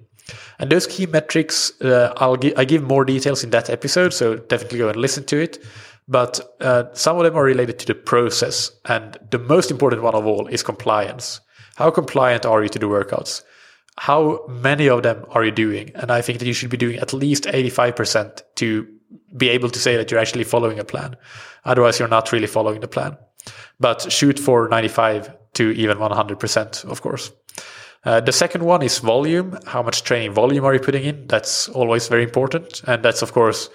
And 0.59 0.69
those 0.69 0.87
key 0.87 1.05
metrics, 1.07 1.73
uh, 1.81 2.13
I'll 2.17 2.37
gi- 2.37 2.55
I 2.55 2.65
give 2.65 2.83
more 2.83 3.03
details 3.03 3.43
in 3.43 3.49
that 3.49 3.69
episode, 3.69 4.13
so 4.13 4.35
definitely 4.35 4.77
go 4.79 4.89
and 4.89 4.97
listen 4.97 5.23
to 5.25 5.37
it. 5.41 5.63
But 6.07 6.39
uh, 6.59 6.85
some 6.93 7.17
of 7.17 7.23
them 7.23 7.35
are 7.35 7.43
related 7.43 7.79
to 7.79 7.85
the 7.85 7.95
process. 7.95 8.71
And 8.85 9.17
the 9.31 9.39
most 9.39 9.71
important 9.71 10.01
one 10.01 10.15
of 10.15 10.25
all 10.25 10.47
is 10.47 10.63
compliance. 10.63 11.39
How 11.75 11.91
compliant 11.91 12.45
are 12.45 12.61
you 12.63 12.69
to 12.69 12.79
the 12.79 12.87
workouts? 12.87 13.43
How 13.97 14.45
many 14.47 14.89
of 14.89 15.03
them 15.03 15.25
are 15.29 15.45
you 15.45 15.51
doing? 15.51 15.91
And 15.95 16.11
I 16.11 16.21
think 16.21 16.39
that 16.39 16.47
you 16.47 16.53
should 16.53 16.69
be 16.69 16.77
doing 16.77 16.97
at 16.97 17.13
least 17.13 17.43
85% 17.45 18.41
to 18.55 18.87
be 19.37 19.49
able 19.49 19.69
to 19.69 19.79
say 19.79 19.95
that 19.97 20.09
you're 20.09 20.19
actually 20.19 20.43
following 20.43 20.79
a 20.79 20.83
plan. 20.83 21.15
Otherwise, 21.65 21.99
you're 21.99 22.07
not 22.07 22.31
really 22.31 22.47
following 22.47 22.81
the 22.81 22.87
plan. 22.87 23.17
But 23.79 24.11
shoot 24.11 24.39
for 24.39 24.67
95 24.67 25.35
to 25.53 25.71
even 25.71 25.97
100%, 25.97 26.85
of 26.85 27.01
course. 27.01 27.31
Uh, 28.05 28.19
the 28.19 28.31
second 28.31 28.63
one 28.63 28.81
is 28.81 28.99
volume. 28.99 29.57
How 29.65 29.81
much 29.81 30.03
training 30.03 30.33
volume 30.33 30.65
are 30.65 30.73
you 30.73 30.79
putting 30.79 31.03
in? 31.03 31.27
That's 31.27 31.69
always 31.69 32.07
very 32.07 32.23
important. 32.23 32.81
And 32.85 33.03
that's, 33.03 33.21
of 33.21 33.31
course, 33.31 33.69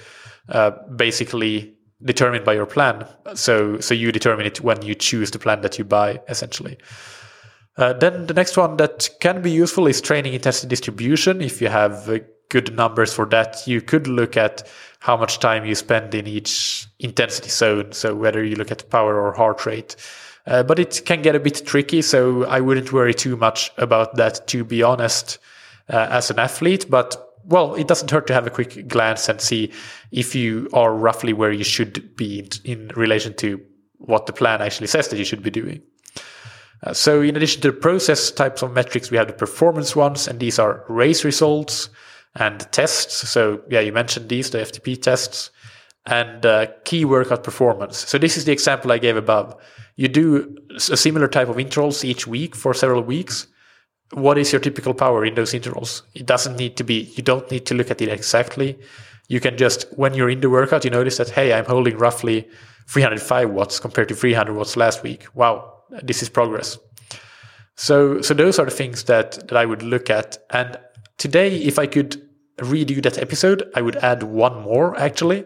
uh, 0.49 0.73
basically 0.95 1.78
determined 2.03 2.45
by 2.45 2.55
your 2.55 2.67
plan. 2.67 3.07
So, 3.35 3.81
so 3.81 3.95
you 3.95 4.13
determine 4.13 4.47
it 4.47 4.61
when 4.61 4.83
you 4.83 4.95
choose 4.95 5.31
the 5.31 5.39
plan 5.39 5.63
that 5.63 5.79
you 5.79 5.85
buy, 5.85 6.21
essentially. 6.29 6.79
Uh, 7.77 7.93
then 7.93 8.27
the 8.27 8.35
next 8.35 8.57
one 8.57 8.77
that 8.77 9.09
can 9.21 9.41
be 9.41 9.51
useful 9.51 9.87
is 9.87 10.01
training 10.01 10.35
intensity 10.35 10.69
distribution. 10.69 11.41
If 11.41 11.61
you 11.61 11.69
have 11.69 12.09
uh, 12.09 12.19
good 12.49 12.75
numbers 12.75 13.13
for 13.13 13.27
that, 13.27 13.67
you 13.67 13.81
could 13.81 14.07
look 14.07 14.37
at 14.37 14.69
how 15.01 15.17
much 15.17 15.39
time 15.39 15.65
you 15.65 15.75
spend 15.75 16.15
in 16.15 16.27
each 16.27 16.87
intensity 16.99 17.51
zone. 17.51 17.93
So 17.93 18.15
whether 18.15 18.45
you 18.45 18.57
look 18.57 18.73
at 18.73 18.91
power 18.91 19.21
or 19.21 19.33
heart 19.33 19.65
rate. 19.65 19.95
Uh, 20.47 20.63
but 20.63 20.79
it 20.79 21.03
can 21.05 21.23
get 21.23 21.35
a 21.35 21.41
bit 21.41 21.67
tricky, 21.67 22.01
so 22.01 22.45
I 22.45 22.61
wouldn't 22.61 22.93
worry 22.93 23.13
too 23.13 23.37
much 23.37 23.71
about 23.77 24.17
that, 24.17 24.49
to 24.49 24.65
be 24.65 24.83
honest, 24.83 25.39
uh, 25.91 26.09
as 26.11 26.31
an 26.31 26.39
athlete. 26.39 26.87
But 26.89 27.28
well, 27.49 27.75
it 27.75 27.89
doesn't 27.89 28.11
hurt 28.11 28.27
to 28.29 28.35
have 28.35 28.47
a 28.47 28.51
quick 28.51 28.87
glance 28.89 29.29
and 29.29 29.41
see 29.41 29.73
if 30.13 30.35
you 30.35 30.69
are 30.73 30.95
roughly 30.95 31.33
where 31.33 31.53
you 31.53 31.65
should 31.65 32.15
be 32.17 32.49
in, 32.65 32.89
relation 32.89 33.35
to 33.35 33.61
what 33.99 34.27
the 34.27 34.33
plan 34.33 34.63
actually 34.63 34.87
says 34.87 35.09
that 35.09 35.19
you 35.19 35.25
should 35.25 35.43
be 35.43 35.51
doing. 35.51 35.83
Uh, 36.85 36.93
so 36.93 37.21
in 37.21 37.35
addition 37.37 37.61
to 37.61 37.73
the 37.73 37.77
process 37.77 38.31
types 38.31 38.63
of 38.63 38.73
metrics, 38.73 39.11
we 39.11 39.17
have 39.17 39.27
the 39.27 39.33
performance 39.33 39.97
ones, 39.97 40.29
and 40.29 40.39
these 40.39 40.59
are 40.59 40.85
race 40.89 41.25
results 41.25 41.89
and 42.37 42.61
tests. 42.71 43.29
So 43.29 43.63
yeah, 43.69 43.81
you 43.81 43.93
mentioned 43.93 44.29
these, 44.29 44.51
the 44.51 44.59
FTP 44.59 45.03
tests 45.03 45.51
and 46.07 46.47
uh, 46.47 46.69
key 46.85 47.05
workout 47.05 47.43
performance. 47.43 47.99
So 47.99 48.19
this 48.19 48.37
is 48.37 48.45
the 48.45 48.53
example 48.53 48.93
I 48.93 48.99
gave 48.99 49.17
above 49.17 49.57
you 49.99 50.07
do 50.07 50.57
a 50.77 50.97
similar 50.97 51.27
type 51.27 51.49
of 51.49 51.59
intervals 51.59 52.05
each 52.05 52.25
week 52.25 52.55
for 52.55 52.73
several 52.73 53.03
weeks, 53.03 53.49
what 54.13 54.39
is 54.39 54.53
your 54.53 54.61
typical 54.61 54.95
power 54.95 55.25
in 55.25 55.35
those 55.35 55.55
intervals? 55.55 56.03
It 56.15 56.27
doesn't 56.27 56.57
need 56.57 56.77
to 56.77 56.85
be, 56.85 57.13
you 57.17 57.23
don't 57.23 57.51
need 57.51 57.67
to 57.67 57.75
look 57.75 57.91
at 57.91 58.01
it 58.01 58.09
exactly. 58.09 58.79
You 59.29 59.41
can 59.41 59.57
just, 59.57 59.87
when 59.97 60.15
you're 60.15 60.31
in 60.31 60.41
the 60.41 60.51
workout, 60.51 60.85
you 60.85 60.91
notice 60.91 61.19
that, 61.19 61.31
hey, 61.31 61.53
I'm 61.53 61.67
holding 61.67 61.99
roughly 61.99 62.49
305 62.87 63.51
watts 63.51 63.79
compared 63.79 64.09
to 64.09 64.15
300 64.15 64.55
watts 64.55 64.77
last 64.77 65.03
week. 65.03 65.27
Wow, 65.35 65.83
this 66.03 66.23
is 66.23 66.31
progress. 66.31 66.79
So, 67.77 68.23
so 68.23 68.35
those 68.35 68.59
are 68.59 68.65
the 68.65 68.71
things 68.71 69.05
that, 69.05 69.47
that 69.49 69.57
I 69.57 69.67
would 69.67 69.83
look 69.83 70.09
at. 70.11 70.39
And 70.51 70.79
today, 71.19 71.57
if 71.59 71.79
I 71.79 71.87
could 71.87 72.27
redo 72.57 73.03
that 73.03 73.19
episode, 73.19 73.71
I 73.75 73.83
would 73.83 73.97
add 73.97 74.23
one 74.23 74.63
more 74.63 74.99
actually. 74.99 75.45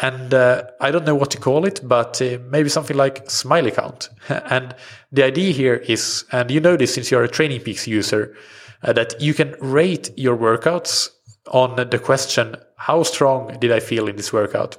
And 0.00 0.32
uh, 0.32 0.64
I 0.80 0.92
don't 0.92 1.04
know 1.04 1.16
what 1.16 1.30
to 1.32 1.38
call 1.38 1.64
it, 1.64 1.80
but 1.82 2.22
uh, 2.22 2.38
maybe 2.48 2.68
something 2.68 2.96
like 2.96 3.28
smiley 3.28 3.72
count. 3.72 4.10
and 4.28 4.74
the 5.10 5.24
idea 5.24 5.52
here 5.52 5.74
is, 5.74 6.24
and 6.30 6.50
you 6.50 6.60
know 6.60 6.76
this 6.76 6.94
since 6.94 7.10
you're 7.10 7.24
a 7.24 7.28
Training 7.28 7.60
Peaks 7.60 7.86
user, 7.88 8.36
uh, 8.84 8.92
that 8.92 9.20
you 9.20 9.34
can 9.34 9.56
rate 9.60 10.10
your 10.16 10.36
workouts 10.36 11.10
on 11.50 11.76
the 11.76 11.98
question, 11.98 12.56
how 12.76 13.02
strong 13.02 13.58
did 13.58 13.72
I 13.72 13.80
feel 13.80 14.06
in 14.06 14.16
this 14.16 14.32
workout? 14.32 14.78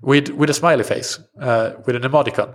With, 0.00 0.30
with 0.30 0.48
a 0.50 0.54
smiley 0.54 0.84
face, 0.84 1.18
uh, 1.40 1.72
with 1.84 1.96
an 1.96 2.02
emoticon. 2.02 2.54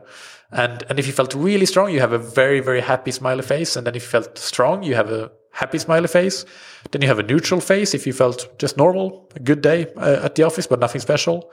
And, 0.52 0.84
and 0.90 1.00
if 1.00 1.08
you 1.08 1.14
felt 1.14 1.34
really 1.36 1.66
strong, 1.66 1.92
you 1.92 2.00
have 2.00 2.14
a 2.14 2.18
very, 2.18 2.60
very 2.60 2.82
happy 2.82 3.12
smiley 3.12 3.44
face. 3.44 3.76
And 3.76 3.86
then 3.86 3.96
if 3.96 4.04
you 4.04 4.10
felt 4.10 4.38
strong, 4.38 4.84
you 4.84 4.96
have 4.96 5.10
a 5.12 5.32
happy 5.52 5.78
smiley 5.78 6.08
face. 6.08 6.46
Then 6.92 7.02
you 7.02 7.08
have 7.08 7.20
a 7.20 7.24
neutral 7.24 7.62
face 7.62 7.94
if 7.94 8.08
you 8.08 8.14
felt 8.14 8.58
just 8.60 8.78
normal, 8.78 9.30
a 9.36 9.40
good 9.40 9.62
day 9.62 9.88
uh, 9.98 10.26
at 10.26 10.36
the 10.36 10.44
office, 10.44 10.68
but 10.68 10.80
nothing 10.80 11.02
special. 11.02 11.52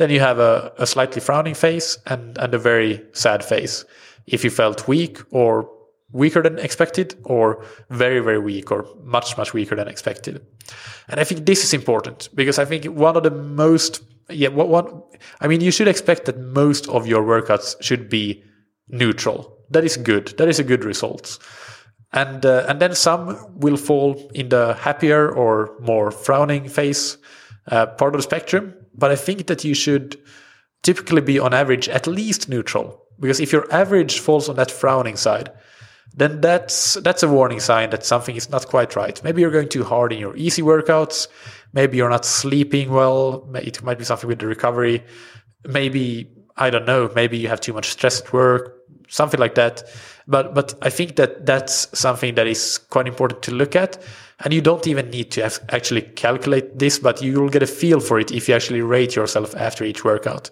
Then 0.00 0.08
you 0.08 0.20
have 0.20 0.38
a, 0.38 0.72
a 0.78 0.86
slightly 0.86 1.20
frowning 1.20 1.52
face 1.52 1.98
and, 2.06 2.38
and 2.38 2.54
a 2.54 2.58
very 2.58 3.04
sad 3.12 3.44
face. 3.44 3.84
If 4.26 4.44
you 4.44 4.48
felt 4.48 4.88
weak 4.88 5.20
or 5.30 5.70
weaker 6.10 6.42
than 6.42 6.58
expected 6.58 7.16
or 7.24 7.62
very, 7.90 8.20
very 8.20 8.38
weak 8.38 8.72
or 8.72 8.86
much, 9.02 9.36
much 9.36 9.52
weaker 9.52 9.76
than 9.76 9.88
expected. 9.88 10.40
And 11.08 11.20
I 11.20 11.24
think 11.24 11.44
this 11.44 11.64
is 11.64 11.74
important 11.74 12.30
because 12.34 12.58
I 12.58 12.64
think 12.64 12.86
one 12.86 13.14
of 13.14 13.24
the 13.24 13.30
most, 13.30 14.02
yeah, 14.30 14.48
what 14.48 14.68
one, 14.68 15.02
I 15.42 15.48
mean, 15.48 15.60
you 15.60 15.70
should 15.70 15.86
expect 15.86 16.24
that 16.24 16.38
most 16.38 16.88
of 16.88 17.06
your 17.06 17.22
workouts 17.22 17.76
should 17.82 18.08
be 18.08 18.42
neutral. 18.88 19.54
That 19.68 19.84
is 19.84 19.98
good. 19.98 20.28
That 20.38 20.48
is 20.48 20.58
a 20.58 20.64
good 20.64 20.82
result. 20.82 21.38
And, 22.14 22.46
uh, 22.46 22.64
and 22.66 22.80
then 22.80 22.94
some 22.94 23.36
will 23.54 23.76
fall 23.76 24.30
in 24.32 24.48
the 24.48 24.72
happier 24.80 25.30
or 25.30 25.76
more 25.78 26.10
frowning 26.10 26.70
face 26.70 27.18
uh, 27.70 27.84
part 27.84 28.14
of 28.14 28.20
the 28.20 28.22
spectrum. 28.22 28.72
But 28.94 29.10
I 29.10 29.16
think 29.16 29.46
that 29.46 29.64
you 29.64 29.74
should 29.74 30.18
typically 30.82 31.20
be 31.20 31.38
on 31.38 31.54
average 31.54 31.88
at 31.88 32.06
least 32.06 32.48
neutral. 32.48 33.04
Because 33.18 33.40
if 33.40 33.52
your 33.52 33.70
average 33.72 34.18
falls 34.18 34.48
on 34.48 34.56
that 34.56 34.70
frowning 34.70 35.16
side, 35.16 35.52
then 36.14 36.40
that's 36.40 36.94
that's 36.94 37.22
a 37.22 37.28
warning 37.28 37.60
sign 37.60 37.90
that 37.90 38.04
something 38.04 38.34
is 38.34 38.50
not 38.50 38.66
quite 38.66 38.96
right. 38.96 39.22
Maybe 39.22 39.42
you're 39.42 39.50
going 39.50 39.68
too 39.68 39.84
hard 39.84 40.12
in 40.12 40.18
your 40.18 40.36
easy 40.36 40.62
workouts. 40.62 41.28
Maybe 41.72 41.96
you're 41.98 42.10
not 42.10 42.24
sleeping 42.24 42.90
well. 42.90 43.48
It 43.54 43.82
might 43.82 43.98
be 43.98 44.04
something 44.04 44.26
with 44.26 44.40
the 44.40 44.46
recovery. 44.46 45.04
Maybe 45.64 46.30
I 46.56 46.70
don't 46.70 46.86
know. 46.86 47.10
Maybe 47.14 47.38
you 47.38 47.48
have 47.48 47.60
too 47.60 47.72
much 47.72 47.90
stress 47.90 48.20
at 48.20 48.32
work. 48.32 48.76
Something 49.08 49.38
like 49.38 49.54
that. 49.54 49.84
But 50.26 50.54
but 50.54 50.74
I 50.82 50.90
think 50.90 51.16
that 51.16 51.46
that's 51.46 51.96
something 51.96 52.34
that 52.34 52.46
is 52.46 52.78
quite 52.78 53.06
important 53.06 53.42
to 53.42 53.52
look 53.52 53.76
at. 53.76 54.02
And 54.42 54.54
you 54.54 54.62
don't 54.62 54.86
even 54.86 55.10
need 55.10 55.30
to 55.32 55.42
actually 55.68 56.02
calculate 56.02 56.78
this, 56.78 56.98
but 56.98 57.20
you 57.20 57.40
will 57.40 57.50
get 57.50 57.62
a 57.62 57.66
feel 57.66 58.00
for 58.00 58.18
it 58.18 58.32
if 58.32 58.48
you 58.48 58.54
actually 58.54 58.80
rate 58.80 59.14
yourself 59.14 59.54
after 59.54 59.84
each 59.84 60.02
workout. 60.02 60.50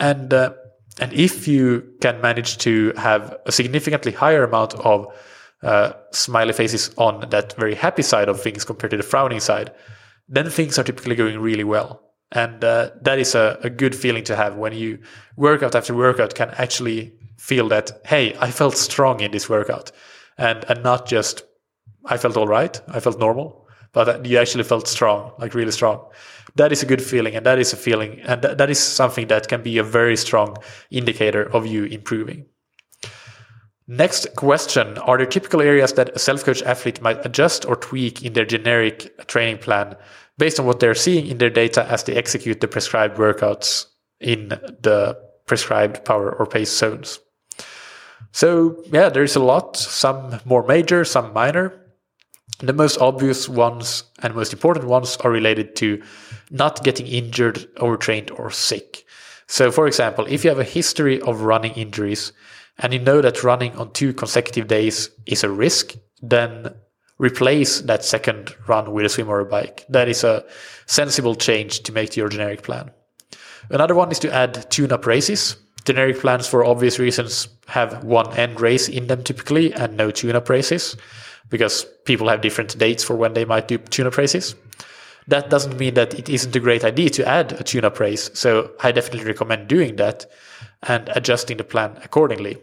And, 0.00 0.34
uh, 0.34 0.54
and 0.98 1.12
if 1.12 1.46
you 1.46 1.94
can 2.00 2.20
manage 2.20 2.58
to 2.58 2.92
have 2.96 3.36
a 3.46 3.52
significantly 3.52 4.12
higher 4.12 4.42
amount 4.42 4.74
of 4.74 5.06
uh, 5.62 5.92
smiley 6.10 6.52
faces 6.52 6.90
on 6.96 7.28
that 7.30 7.52
very 7.54 7.74
happy 7.74 8.02
side 8.02 8.28
of 8.28 8.40
things 8.40 8.64
compared 8.64 8.90
to 8.90 8.96
the 8.96 9.02
frowning 9.02 9.40
side, 9.40 9.72
then 10.28 10.50
things 10.50 10.78
are 10.78 10.84
typically 10.84 11.14
going 11.14 11.38
really 11.38 11.64
well. 11.64 12.02
And 12.32 12.64
uh, 12.64 12.90
that 13.02 13.18
is 13.18 13.34
a, 13.34 13.58
a 13.62 13.70
good 13.70 13.94
feeling 13.94 14.24
to 14.24 14.36
have 14.36 14.56
when 14.56 14.72
you 14.72 14.98
workout 15.36 15.74
after 15.74 15.94
workout 15.94 16.34
can 16.34 16.50
actually 16.50 17.12
feel 17.36 17.68
that, 17.68 18.00
hey, 18.04 18.36
I 18.40 18.50
felt 18.50 18.76
strong 18.76 19.20
in 19.20 19.30
this 19.30 19.48
workout 19.48 19.92
and, 20.38 20.64
and 20.68 20.82
not 20.82 21.06
just 21.06 21.44
I 22.04 22.16
felt 22.16 22.36
all 22.36 22.46
right. 22.46 22.80
I 22.88 23.00
felt 23.00 23.18
normal, 23.18 23.66
but 23.92 24.24
you 24.24 24.38
actually 24.38 24.64
felt 24.64 24.88
strong, 24.88 25.32
like 25.38 25.54
really 25.54 25.72
strong. 25.72 26.04
That 26.56 26.72
is 26.72 26.82
a 26.82 26.86
good 26.86 27.02
feeling, 27.02 27.36
and 27.36 27.46
that 27.46 27.58
is 27.58 27.72
a 27.72 27.76
feeling, 27.76 28.20
and 28.22 28.42
th- 28.42 28.56
that 28.56 28.70
is 28.70 28.78
something 28.78 29.28
that 29.28 29.48
can 29.48 29.62
be 29.62 29.78
a 29.78 29.84
very 29.84 30.16
strong 30.16 30.56
indicator 30.90 31.42
of 31.54 31.66
you 31.66 31.84
improving. 31.84 32.46
Next 33.86 34.36
question 34.36 34.98
Are 34.98 35.16
there 35.16 35.26
typical 35.26 35.60
areas 35.60 35.94
that 35.94 36.10
a 36.14 36.18
self 36.18 36.44
coach 36.44 36.62
athlete 36.62 37.02
might 37.02 37.26
adjust 37.26 37.66
or 37.66 37.74
tweak 37.74 38.22
in 38.22 38.34
their 38.34 38.44
generic 38.44 39.26
training 39.26 39.58
plan 39.58 39.96
based 40.38 40.60
on 40.60 40.66
what 40.66 40.78
they're 40.78 40.94
seeing 40.94 41.26
in 41.26 41.38
their 41.38 41.50
data 41.50 41.84
as 41.90 42.04
they 42.04 42.14
execute 42.14 42.60
the 42.60 42.68
prescribed 42.68 43.16
workouts 43.18 43.86
in 44.20 44.48
the 44.48 45.18
prescribed 45.46 46.04
power 46.04 46.30
or 46.30 46.46
pace 46.46 46.70
zones? 46.70 47.18
So, 48.30 48.80
yeah, 48.92 49.08
there's 49.08 49.34
a 49.34 49.40
lot, 49.42 49.76
some 49.76 50.38
more 50.44 50.64
major, 50.64 51.04
some 51.04 51.32
minor. 51.32 51.79
The 52.58 52.72
most 52.72 52.98
obvious 52.98 53.48
ones 53.48 54.04
and 54.22 54.34
most 54.34 54.52
important 54.52 54.86
ones 54.86 55.16
are 55.18 55.30
related 55.30 55.76
to 55.76 56.02
not 56.50 56.84
getting 56.84 57.06
injured, 57.06 57.66
overtrained, 57.78 58.30
or 58.32 58.50
sick. 58.50 59.06
So, 59.46 59.70
for 59.70 59.86
example, 59.86 60.26
if 60.28 60.44
you 60.44 60.50
have 60.50 60.58
a 60.58 60.64
history 60.64 61.20
of 61.22 61.42
running 61.42 61.72
injuries 61.72 62.32
and 62.78 62.92
you 62.92 62.98
know 62.98 63.20
that 63.22 63.42
running 63.42 63.74
on 63.76 63.92
two 63.92 64.12
consecutive 64.12 64.68
days 64.68 65.10
is 65.26 65.42
a 65.42 65.50
risk, 65.50 65.94
then 66.20 66.74
replace 67.18 67.80
that 67.82 68.04
second 68.04 68.54
run 68.66 68.92
with 68.92 69.06
a 69.06 69.08
swim 69.08 69.28
or 69.28 69.40
a 69.40 69.46
bike. 69.46 69.84
That 69.88 70.08
is 70.08 70.22
a 70.22 70.44
sensible 70.86 71.34
change 71.34 71.80
to 71.84 71.92
make 71.92 72.10
to 72.10 72.20
your 72.20 72.28
generic 72.28 72.62
plan. 72.62 72.90
Another 73.70 73.94
one 73.94 74.10
is 74.10 74.18
to 74.20 74.34
add 74.34 74.70
tune 74.70 74.92
up 74.92 75.06
races. 75.06 75.56
Generic 75.84 76.18
plans, 76.20 76.46
for 76.46 76.64
obvious 76.64 76.98
reasons, 76.98 77.48
have 77.68 78.04
one 78.04 78.32
end 78.36 78.60
race 78.60 78.88
in 78.88 79.06
them 79.06 79.22
typically 79.22 79.72
and 79.72 79.96
no 79.96 80.10
tune 80.10 80.36
up 80.36 80.48
races 80.48 80.96
because 81.50 81.84
people 82.04 82.28
have 82.28 82.40
different 82.40 82.78
dates 82.78 83.04
for 83.04 83.16
when 83.16 83.34
they 83.34 83.44
might 83.44 83.68
do 83.68 83.78
tune-up. 83.78 84.14
That 85.28 85.50
doesn't 85.50 85.78
mean 85.78 85.94
that 85.94 86.14
it 86.14 86.28
isn't 86.28 86.56
a 86.56 86.60
great 86.60 86.84
idea 86.84 87.10
to 87.10 87.28
add 87.28 87.52
a 87.52 87.62
tune-up. 87.62 87.98
So 88.18 88.72
I 88.82 88.92
definitely 88.92 89.26
recommend 89.26 89.68
doing 89.68 89.96
that 89.96 90.26
and 90.82 91.08
adjusting 91.14 91.58
the 91.58 91.64
plan 91.64 91.98
accordingly. 92.02 92.58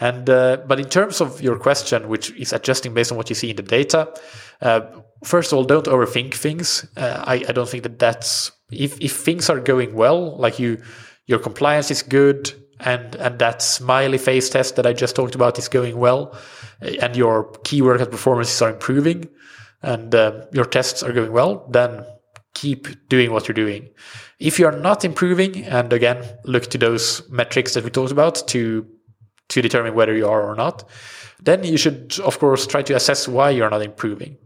And 0.00 0.30
uh, 0.30 0.58
but 0.66 0.78
in 0.78 0.88
terms 0.88 1.20
of 1.20 1.40
your 1.42 1.58
question, 1.58 2.08
which 2.08 2.30
is 2.32 2.52
adjusting 2.52 2.94
based 2.94 3.10
on 3.10 3.18
what 3.18 3.28
you 3.30 3.34
see 3.34 3.50
in 3.50 3.56
the 3.56 3.62
data, 3.62 4.14
uh, 4.62 4.82
first 5.24 5.52
of 5.52 5.58
all, 5.58 5.64
don't 5.64 5.86
overthink 5.86 6.34
things. 6.34 6.86
Uh, 6.96 7.24
I, 7.26 7.34
I 7.48 7.52
don't 7.52 7.68
think 7.68 7.82
that 7.82 7.98
that's 7.98 8.52
if 8.70 9.00
if 9.00 9.16
things 9.16 9.50
are 9.50 9.58
going 9.58 9.94
well, 9.94 10.36
like 10.36 10.60
you 10.60 10.80
your 11.26 11.40
compliance 11.40 11.90
is 11.90 12.02
good, 12.02 12.52
and 12.80 13.14
and 13.16 13.38
that 13.38 13.62
smiley 13.62 14.18
face 14.18 14.48
test 14.48 14.76
that 14.76 14.86
I 14.86 14.92
just 14.92 15.16
talked 15.16 15.34
about 15.34 15.58
is 15.58 15.68
going 15.68 15.96
well, 15.98 16.36
and 16.80 17.16
your 17.16 17.50
key 17.64 17.82
workout 17.82 18.10
performances 18.10 18.60
are 18.62 18.70
improving, 18.70 19.28
and 19.82 20.14
uh, 20.14 20.46
your 20.52 20.64
tests 20.64 21.02
are 21.02 21.12
going 21.12 21.32
well, 21.32 21.66
then 21.70 22.04
keep 22.54 23.08
doing 23.08 23.32
what 23.32 23.48
you're 23.48 23.54
doing. 23.54 23.88
If 24.38 24.58
you're 24.58 24.72
not 24.72 25.04
improving, 25.04 25.64
and 25.64 25.92
again, 25.92 26.24
look 26.44 26.64
to 26.68 26.78
those 26.78 27.28
metrics 27.28 27.74
that 27.74 27.84
we 27.84 27.90
talked 27.90 28.12
about 28.12 28.46
to 28.48 28.86
to 29.48 29.62
determine 29.62 29.94
whether 29.94 30.14
you 30.14 30.28
are 30.28 30.42
or 30.42 30.54
not, 30.54 30.84
then 31.42 31.64
you 31.64 31.78
should, 31.78 32.18
of 32.20 32.38
course, 32.38 32.66
try 32.66 32.82
to 32.82 32.94
assess 32.94 33.26
why 33.26 33.50
you're 33.50 33.70
not 33.70 33.82
improving. 33.82 34.36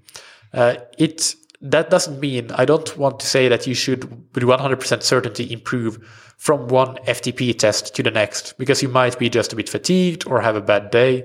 Uh, 0.53 0.77
it 0.99 1.35
that 1.63 1.91
doesn't 1.91 2.19
mean 2.19 2.51
I 2.51 2.65
don't 2.65 2.97
want 2.99 3.21
to 3.21 3.27
say 3.27 3.49
that 3.49 3.67
you 3.67 3.75
should 3.75 4.05
with 4.35 4.43
100% 4.43 5.03
certainty 5.03 5.53
improve 5.53 5.99
from 6.37 6.67
one 6.67 6.97
FTP 7.07 7.57
test 7.57 7.95
to 7.95 8.03
the 8.03 8.11
next 8.11 8.59
because 8.59 8.83
you 8.83 8.89
might 8.89 9.17
be 9.17 9.31
just 9.31 9.53
a 9.53 9.57
bit 9.57 9.69
fatigued 9.69 10.27
or 10.27 10.41
have 10.41 10.57
a 10.57 10.61
bad 10.61 10.91
day. 10.91 11.25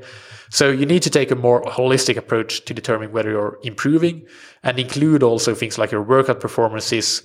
So 0.52 0.70
you 0.70 0.86
need 0.86 1.02
to 1.04 1.10
take 1.10 1.32
a 1.32 1.36
more 1.36 1.64
holistic 1.64 2.18
approach 2.18 2.66
to 2.66 2.74
determine 2.74 3.12
whether 3.12 3.32
you're 3.32 3.58
improving 3.64 4.28
and 4.62 4.78
include 4.78 5.24
also 5.24 5.56
things 5.56 5.80
like 5.80 5.92
your 5.92 6.04
workout 6.04 6.40
performances, 6.40 7.24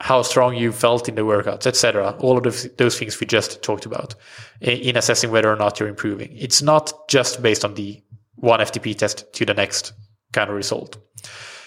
how 0.00 0.22
strong 0.22 0.54
you 0.54 0.70
felt 0.70 1.08
in 1.08 1.16
the 1.16 1.22
workouts, 1.22 1.66
etc. 1.66 2.16
All 2.20 2.38
of 2.38 2.44
those, 2.44 2.68
those 2.76 2.96
things 2.96 3.18
we 3.18 3.26
just 3.26 3.60
talked 3.62 3.86
about 3.86 4.14
eh, 4.62 4.76
in 4.76 4.96
assessing 4.96 5.32
whether 5.32 5.52
or 5.52 5.56
not 5.56 5.80
you're 5.80 5.88
improving. 5.88 6.30
It's 6.36 6.62
not 6.62 7.08
just 7.08 7.42
based 7.42 7.64
on 7.64 7.74
the 7.74 8.00
one 8.36 8.60
FTP 8.60 8.96
test 8.96 9.32
to 9.34 9.44
the 9.44 9.54
next 9.54 9.92
kind 10.32 10.48
of 10.48 10.54
result. 10.54 10.96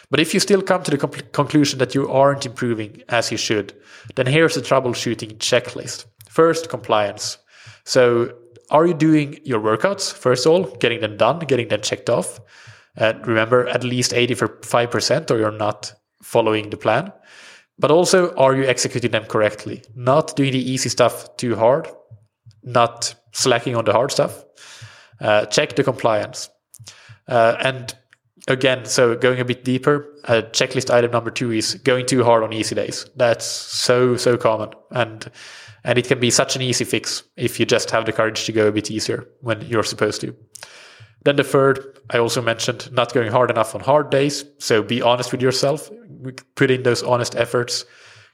But 0.09 0.19
if 0.19 0.33
you 0.33 0.39
still 0.39 0.61
come 0.61 0.83
to 0.83 0.91
the 0.91 0.97
conclusion 0.97 1.79
that 1.79 1.95
you 1.95 2.09
aren't 2.09 2.45
improving 2.45 3.01
as 3.09 3.31
you 3.31 3.37
should, 3.37 3.73
then 4.15 4.27
here's 4.27 4.55
the 4.55 4.61
troubleshooting 4.61 5.37
checklist. 5.37 6.05
First, 6.29 6.69
compliance. 6.69 7.37
So 7.85 8.33
are 8.69 8.85
you 8.85 8.93
doing 8.93 9.39
your 9.43 9.59
workouts, 9.59 10.13
first 10.13 10.45
of 10.45 10.51
all, 10.51 10.63
getting 10.77 11.01
them 11.01 11.17
done, 11.17 11.39
getting 11.39 11.67
them 11.67 11.81
checked 11.81 12.09
off? 12.09 12.39
And 12.95 13.25
remember, 13.27 13.67
at 13.67 13.83
least 13.83 14.11
85% 14.11 15.31
or 15.31 15.37
you're 15.37 15.51
not 15.51 15.93
following 16.21 16.69
the 16.69 16.77
plan. 16.77 17.11
But 17.77 17.91
also, 17.91 18.33
are 18.35 18.55
you 18.55 18.63
executing 18.63 19.11
them 19.11 19.25
correctly? 19.25 19.83
Not 19.95 20.35
doing 20.35 20.53
the 20.53 20.71
easy 20.71 20.89
stuff 20.89 21.35
too 21.35 21.55
hard, 21.55 21.89
not 22.63 23.13
slacking 23.33 23.75
on 23.75 23.85
the 23.85 23.91
hard 23.91 24.11
stuff. 24.11 24.45
Uh, 25.19 25.45
check 25.45 25.75
the 25.75 25.83
compliance. 25.83 26.49
Uh, 27.27 27.55
and 27.59 27.95
again, 28.47 28.85
so 28.85 29.15
going 29.15 29.39
a 29.39 29.45
bit 29.45 29.63
deeper, 29.63 30.07
uh, 30.25 30.41
checklist 30.51 30.93
item 30.93 31.11
number 31.11 31.31
two 31.31 31.51
is 31.51 31.75
going 31.75 32.05
too 32.05 32.23
hard 32.23 32.43
on 32.43 32.53
easy 32.53 32.75
days. 32.75 33.05
That's 33.15 33.45
so, 33.45 34.17
so 34.17 34.37
common. 34.37 34.69
And, 34.91 35.29
and 35.83 35.97
it 35.97 36.07
can 36.07 36.19
be 36.19 36.31
such 36.31 36.55
an 36.55 36.61
easy 36.61 36.85
fix 36.85 37.23
if 37.35 37.59
you 37.59 37.65
just 37.65 37.91
have 37.91 38.05
the 38.05 38.13
courage 38.13 38.45
to 38.45 38.51
go 38.51 38.67
a 38.67 38.71
bit 38.71 38.91
easier 38.91 39.27
when 39.41 39.61
you're 39.61 39.83
supposed 39.83 40.21
to. 40.21 40.35
Then 41.23 41.37
the 41.37 41.43
third, 41.43 41.99
I 42.11 42.19
also 42.19 42.41
mentioned 42.41 42.91
not 42.91 43.13
going 43.13 43.31
hard 43.31 43.49
enough 43.49 43.73
on 43.73 43.81
hard 43.81 44.11
days. 44.11 44.45
So 44.59 44.83
be 44.83 45.01
honest 45.01 45.31
with 45.31 45.41
yourself. 45.41 45.89
Put 46.55 46.71
in 46.71 46.83
those 46.83 47.01
honest 47.01 47.35
efforts. 47.35 47.83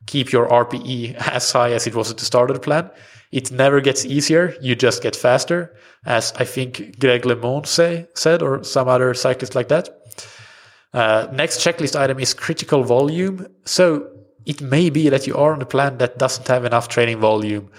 Keep 0.08 0.32
your 0.32 0.48
RPE 0.48 1.16
as 1.16 1.52
high 1.52 1.72
as 1.72 1.88
it 1.88 1.96
was 1.96 2.12
at 2.12 2.18
the 2.18 2.26
start 2.26 2.50
of 2.50 2.56
the 2.56 2.62
plan. 2.62 2.90
It 3.32 3.52
never 3.52 3.80
gets 3.80 4.04
easier. 4.04 4.56
You 4.62 4.76
just 4.76 5.02
get 5.02 5.16
faster, 5.16 5.74
as 6.06 6.34
I 6.36 6.44
think 6.44 7.00
Greg 7.00 7.24
LeMond 7.24 7.66
say, 7.66 8.08
said, 8.14 8.42
or 8.42 8.64
some 8.64 8.90
other 8.90 9.14
cyclist 9.14 9.56
like 9.56 9.70
that. 9.70 10.01
Uh, 10.94 11.28
next 11.32 11.60
checklist 11.60 11.98
item 11.98 12.20
is 12.20 12.34
critical 12.34 12.84
volume. 12.84 13.48
So 13.66 14.10
it 14.46 14.62
may 14.62 14.90
be 14.90 15.10
that 15.10 15.28
you 15.28 15.36
are 15.36 15.54
on 15.54 15.62
a 15.62 15.66
plan 15.66 15.98
that 16.00 16.18
doesn't 16.18 16.48
have 16.48 16.66
enough 16.66 16.88
training 16.88 17.20
volume 17.20 17.70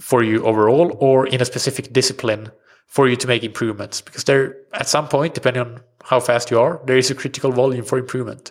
for 0.00 0.22
you 0.22 0.44
overall 0.44 0.96
or 0.98 1.26
in 1.26 1.40
a 1.40 1.44
specific 1.44 1.92
discipline 1.92 2.50
for 2.86 3.08
you 3.08 3.16
to 3.16 3.26
make 3.26 3.44
improvements. 3.44 4.00
Because 4.00 4.24
there 4.24 4.56
at 4.72 4.88
some 4.88 5.08
point 5.08 5.34
depending 5.34 5.62
on 5.62 5.80
how 6.04 6.18
fast 6.18 6.50
you 6.50 6.58
are 6.58 6.80
there 6.86 6.96
is 6.96 7.10
a 7.10 7.14
critical 7.14 7.52
volume 7.52 7.84
for 7.84 7.98
improvement. 7.98 8.50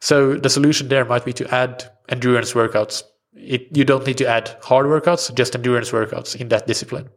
So 0.00 0.34
the 0.34 0.50
solution 0.50 0.88
there 0.88 1.04
might 1.04 1.24
be 1.24 1.32
to 1.34 1.54
add 1.54 1.90
endurance 2.08 2.52
workouts. 2.52 3.02
It, 3.34 3.76
you 3.76 3.84
don't 3.84 4.06
need 4.06 4.18
to 4.18 4.28
add 4.28 4.56
hard 4.62 4.86
workouts 4.86 5.34
just 5.34 5.56
endurance 5.56 5.90
workouts 5.90 6.36
in 6.36 6.48
that 6.48 6.66
discipline. 6.66 7.08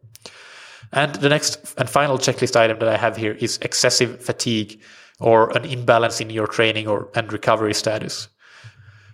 And 0.93 1.13
the 1.15 1.29
next 1.29 1.75
and 1.77 1.89
final 1.89 2.17
checklist 2.17 2.55
item 2.55 2.79
that 2.79 2.87
i 2.87 2.95
have 2.95 3.17
here 3.17 3.33
is 3.33 3.59
excessive 3.61 4.23
fatigue 4.23 4.81
or 5.19 5.55
an 5.57 5.65
imbalance 5.65 6.21
in 6.21 6.29
your 6.29 6.47
training 6.47 6.87
or 6.87 7.09
and 7.15 7.31
recovery 7.33 7.73
status. 7.73 8.29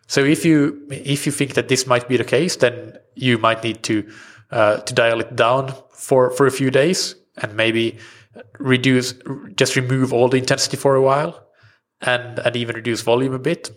So 0.08 0.24
if 0.24 0.46
you 0.46 0.86
if 0.90 1.26
you 1.26 1.32
think 1.32 1.54
that 1.54 1.70
this 1.70 1.88
might 1.88 2.08
be 2.08 2.18
the 2.18 2.24
case, 2.24 2.58
then 2.58 2.98
you 3.16 3.38
might 3.38 3.64
need 3.64 3.84
to 3.84 4.08
uh, 4.52 4.78
to 4.78 4.94
dial 4.94 5.22
it 5.22 5.36
down 5.36 5.74
for 5.92 6.32
for 6.32 6.46
a 6.46 6.52
few 6.52 6.70
days 6.70 7.16
and 7.38 7.56
maybe 7.56 7.98
reduce 8.60 9.14
just 9.56 9.76
remove 9.76 10.14
all 10.14 10.30
the 10.30 10.38
intensity 10.38 10.78
for 10.78 10.96
a 10.96 11.02
while 11.02 11.48
and 12.02 12.40
and 12.40 12.56
even 12.56 12.76
reduce 12.76 13.02
volume 13.02 13.34
a 13.34 13.40
bit. 13.40 13.72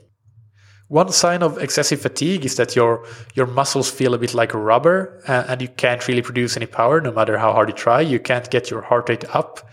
One 0.89 1.11
sign 1.11 1.43
of 1.43 1.59
excessive 1.59 2.01
fatigue 2.01 2.45
is 2.45 2.57
that 2.57 2.77
your 2.77 3.05
your 3.35 3.47
muscles 3.47 3.91
feel 3.91 4.15
a 4.15 4.19
bit 4.19 4.35
like 4.35 4.55
rubber 4.55 5.21
uh, 5.29 5.45
and 5.49 5.63
you 5.63 5.69
can't 5.69 6.07
really 6.07 6.23
produce 6.23 6.57
any 6.57 6.67
power 6.67 7.01
no 7.01 7.13
matter 7.13 7.39
how 7.39 7.53
hard 7.53 7.69
you 7.69 7.75
try. 7.75 8.01
You 8.01 8.21
can't 8.21 8.51
get 8.51 8.71
your 8.71 8.83
heart 8.83 9.09
rate 9.09 9.25
up 9.35 9.69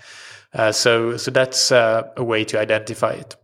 uh, 0.54 0.72
so, 0.72 1.18
so 1.18 1.32
that's 1.32 1.72
uh, 1.72 2.04
a 2.16 2.24
way 2.24 2.44
to 2.46 2.60
identify 2.60 3.12
it. 3.12 3.36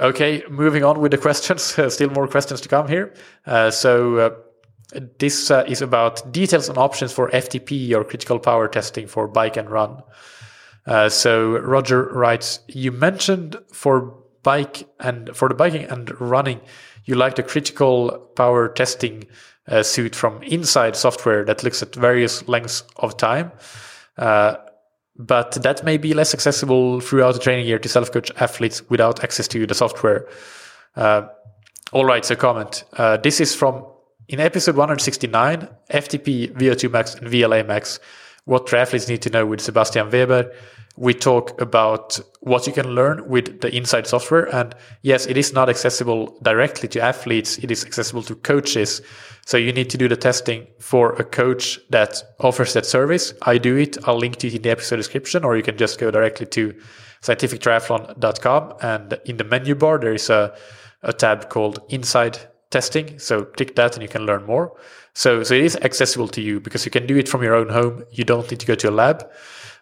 Okay, 0.00 0.42
moving 0.50 0.84
on 0.84 1.00
with 1.00 1.12
the 1.12 1.18
questions. 1.28 1.62
Still 1.62 2.10
more 2.10 2.26
questions 2.26 2.60
to 2.62 2.68
come 2.68 2.88
here. 2.88 3.14
Uh, 3.46 3.70
so 3.70 4.16
uh, 4.16 4.30
this 5.18 5.50
uh, 5.50 5.64
is 5.68 5.80
about 5.80 6.32
details 6.32 6.68
and 6.68 6.76
options 6.76 7.12
for 7.12 7.30
FTP 7.30 7.92
or 7.92 8.04
critical 8.04 8.38
power 8.38 8.68
testing 8.68 9.06
for 9.06 9.28
bike 9.28 9.56
and 9.56 9.70
run. 9.70 10.02
Uh, 10.86 11.08
so 11.08 11.58
Roger 11.58 12.04
writes, 12.12 12.60
you 12.66 12.90
mentioned 12.90 13.56
for 13.72 14.18
bike 14.42 14.88
and 14.98 15.34
for 15.36 15.48
the 15.48 15.54
biking 15.54 15.84
and 15.84 16.20
running, 16.20 16.60
you 17.04 17.14
like 17.14 17.36
the 17.36 17.42
critical 17.44 18.18
power 18.34 18.68
testing 18.68 19.24
suite 19.82 20.16
from 20.16 20.40
INSCYD 20.40 20.96
software 20.96 21.44
that 21.44 21.62
looks 21.62 21.80
at 21.82 21.94
various 21.94 22.48
lengths 22.48 22.82
of 22.96 23.16
time. 23.16 23.52
Uh, 24.18 24.56
but 25.26 25.52
that 25.62 25.84
may 25.84 25.96
be 25.96 26.14
less 26.14 26.34
accessible 26.34 27.00
throughout 27.00 27.32
the 27.32 27.38
training 27.38 27.66
year 27.66 27.78
to 27.78 27.88
self-coach 27.88 28.30
athletes 28.40 28.82
without 28.90 29.22
access 29.22 29.46
to 29.48 29.66
the 29.66 29.74
software. 29.74 30.26
Uh, 30.96 31.22
all 31.92 32.04
right, 32.04 32.24
so 32.24 32.34
comment. 32.34 32.84
Uh, 32.94 33.16
this 33.18 33.40
is 33.40 33.54
from 33.54 33.84
in 34.28 34.40
episode 34.40 34.76
169, 34.76 35.68
FTP, 35.90 36.52
VO2 36.52 36.90
max, 36.90 37.14
and 37.14 37.28
VLA 37.28 37.66
max. 37.66 38.00
What 38.44 38.66
triathletes 38.66 39.08
need 39.08 39.22
to 39.22 39.30
know 39.30 39.46
with 39.46 39.60
Sebastian 39.60 40.10
Weber. 40.10 40.52
We 40.96 41.14
talk 41.14 41.60
about 41.60 42.20
what 42.40 42.66
you 42.66 42.72
can 42.72 42.94
learn 42.94 43.28
with 43.28 43.60
the 43.60 43.70
INSCYD 43.70 44.06
software. 44.06 44.44
And 44.54 44.74
yes, 45.02 45.26
it 45.26 45.36
is 45.36 45.52
not 45.52 45.68
accessible 45.68 46.38
directly 46.42 46.88
to 46.90 47.00
athletes. 47.00 47.58
It 47.58 47.70
is 47.70 47.84
accessible 47.84 48.22
to 48.24 48.34
coaches. 48.34 49.00
So 49.46 49.56
you 49.56 49.72
need 49.72 49.90
to 49.90 49.98
do 49.98 50.08
the 50.08 50.16
testing 50.16 50.66
for 50.78 51.14
a 51.14 51.24
coach 51.24 51.80
that 51.90 52.22
offers 52.40 52.74
that 52.74 52.86
service. 52.86 53.34
I 53.42 53.58
do 53.58 53.76
it. 53.76 53.96
I'll 54.06 54.18
link 54.18 54.36
to 54.36 54.46
it 54.46 54.54
in 54.54 54.62
the 54.62 54.70
episode 54.70 54.96
description, 54.96 55.44
or 55.44 55.56
you 55.56 55.62
can 55.62 55.76
just 55.76 55.98
go 55.98 56.10
directly 56.10 56.46
to 56.46 56.74
scientifictriathlon.com. 57.22 58.74
And 58.82 59.20
in 59.24 59.36
the 59.38 59.44
menu 59.44 59.74
bar, 59.74 59.98
there 59.98 60.14
is 60.14 60.30
a, 60.30 60.54
a 61.02 61.12
tab 61.12 61.48
called 61.48 61.88
INSCYD 61.88 62.46
Testing. 62.70 63.18
So 63.18 63.44
click 63.44 63.76
that 63.76 63.94
and 63.94 64.02
you 64.02 64.08
can 64.08 64.24
learn 64.24 64.44
more. 64.46 64.74
So, 65.14 65.42
so 65.42 65.54
it 65.54 65.62
is 65.62 65.76
accessible 65.76 66.28
to 66.28 66.40
you 66.40 66.58
because 66.58 66.86
you 66.86 66.90
can 66.90 67.06
do 67.06 67.18
it 67.18 67.28
from 67.28 67.42
your 67.42 67.54
own 67.54 67.68
home. 67.68 68.04
You 68.10 68.24
don't 68.24 68.50
need 68.50 68.60
to 68.60 68.66
go 68.66 68.74
to 68.74 68.88
a 68.88 68.90
lab 68.90 69.30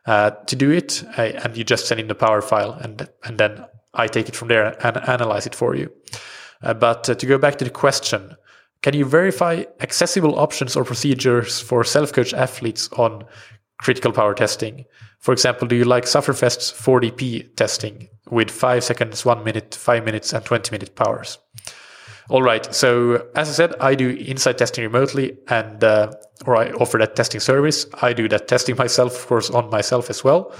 uh, 0.06 0.30
to 0.30 0.56
do 0.56 0.70
it, 0.70 1.04
uh, 1.18 1.22
and 1.22 1.56
you 1.56 1.64
just 1.64 1.86
send 1.86 2.00
in 2.00 2.08
the 2.08 2.14
power 2.14 2.40
file, 2.40 2.72
and 2.72 3.08
and 3.24 3.38
then 3.38 3.64
I 3.94 4.06
take 4.06 4.28
it 4.28 4.36
from 4.36 4.48
there 4.48 4.76
and 4.86 4.96
analyze 5.08 5.46
it 5.46 5.54
for 5.54 5.74
you. 5.74 5.90
Uh, 6.62 6.74
but 6.74 7.08
uh, 7.08 7.14
to 7.14 7.26
go 7.26 7.38
back 7.38 7.56
to 7.56 7.64
the 7.64 7.70
question, 7.70 8.36
can 8.82 8.94
you 8.94 9.04
verify 9.04 9.64
accessible 9.80 10.38
options 10.38 10.76
or 10.76 10.84
procedures 10.84 11.60
for 11.60 11.84
self-coach 11.84 12.32
athletes 12.32 12.88
on 12.92 13.24
critical 13.80 14.12
power 14.12 14.34
testing? 14.34 14.84
For 15.18 15.32
example, 15.32 15.68
do 15.68 15.76
you 15.76 15.84
like 15.84 16.04
Sufferfest's 16.04 16.72
4DP 16.72 17.56
testing 17.56 18.08
with 18.30 18.50
five 18.50 18.84
seconds, 18.84 19.24
one 19.24 19.44
minute, 19.44 19.74
five 19.74 20.04
minutes, 20.04 20.32
and 20.32 20.44
20 20.44 20.70
minute 20.70 20.94
powers? 20.94 21.38
All 22.30 22.42
right. 22.42 22.72
So 22.72 23.26
as 23.34 23.48
I 23.48 23.52
said, 23.52 23.74
I 23.80 23.96
do 23.96 24.16
INSCYD 24.16 24.56
testing 24.56 24.84
remotely 24.84 25.36
and, 25.48 25.82
uh, 25.82 26.12
or 26.46 26.56
I 26.56 26.70
offer 26.70 26.96
that 26.98 27.16
testing 27.16 27.40
service. 27.40 27.86
I 28.00 28.12
do 28.12 28.28
that 28.28 28.46
testing 28.46 28.76
myself, 28.76 29.16
of 29.16 29.26
course, 29.26 29.50
on 29.50 29.68
myself 29.68 30.08
as 30.10 30.22
well. 30.22 30.54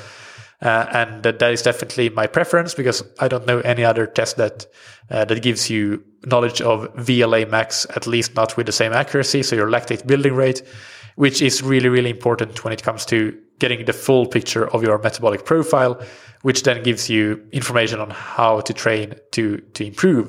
Uh, 0.61 0.87
and 0.93 1.23
that 1.23 1.41
is 1.43 1.63
definitely 1.63 2.09
my 2.09 2.27
preference 2.27 2.75
because 2.75 3.05
I 3.21 3.29
don't 3.29 3.47
know 3.47 3.61
any 3.61 3.85
other 3.85 4.05
test 4.07 4.37
that 4.37 4.67
uh, 5.11 5.25
that 5.25 5.43
gives 5.43 5.71
you 5.71 6.03
knowledge 6.27 6.61
of 6.61 6.93
VLA 6.97 7.49
max, 7.49 7.87
at 7.97 8.07
least 8.07 8.35
not 8.35 8.57
with 8.57 8.67
the 8.67 8.73
same 8.73 8.93
accuracy. 8.93 9.45
So 9.45 9.55
your 9.55 9.69
lactate 9.69 10.07
building 10.07 10.35
rate, 10.35 10.63
which 11.15 11.41
is 11.41 11.63
really 11.63 11.89
really 11.89 12.11
important 12.11 12.63
when 12.63 12.75
it 12.75 12.83
comes 12.83 13.07
to 13.07 13.39
getting 13.61 13.85
the 13.85 13.93
full 13.93 14.27
picture 14.27 14.69
of 14.69 14.83
your 14.83 14.99
metabolic 14.99 15.45
profile, 15.45 16.03
which 16.43 16.65
then 16.65 16.83
gives 16.83 17.09
you 17.09 17.41
information 17.53 18.01
on 18.01 18.11
how 18.11 18.61
to 18.61 18.73
train 18.75 19.15
to 19.33 19.59
to 19.75 19.87
improve. 19.87 20.27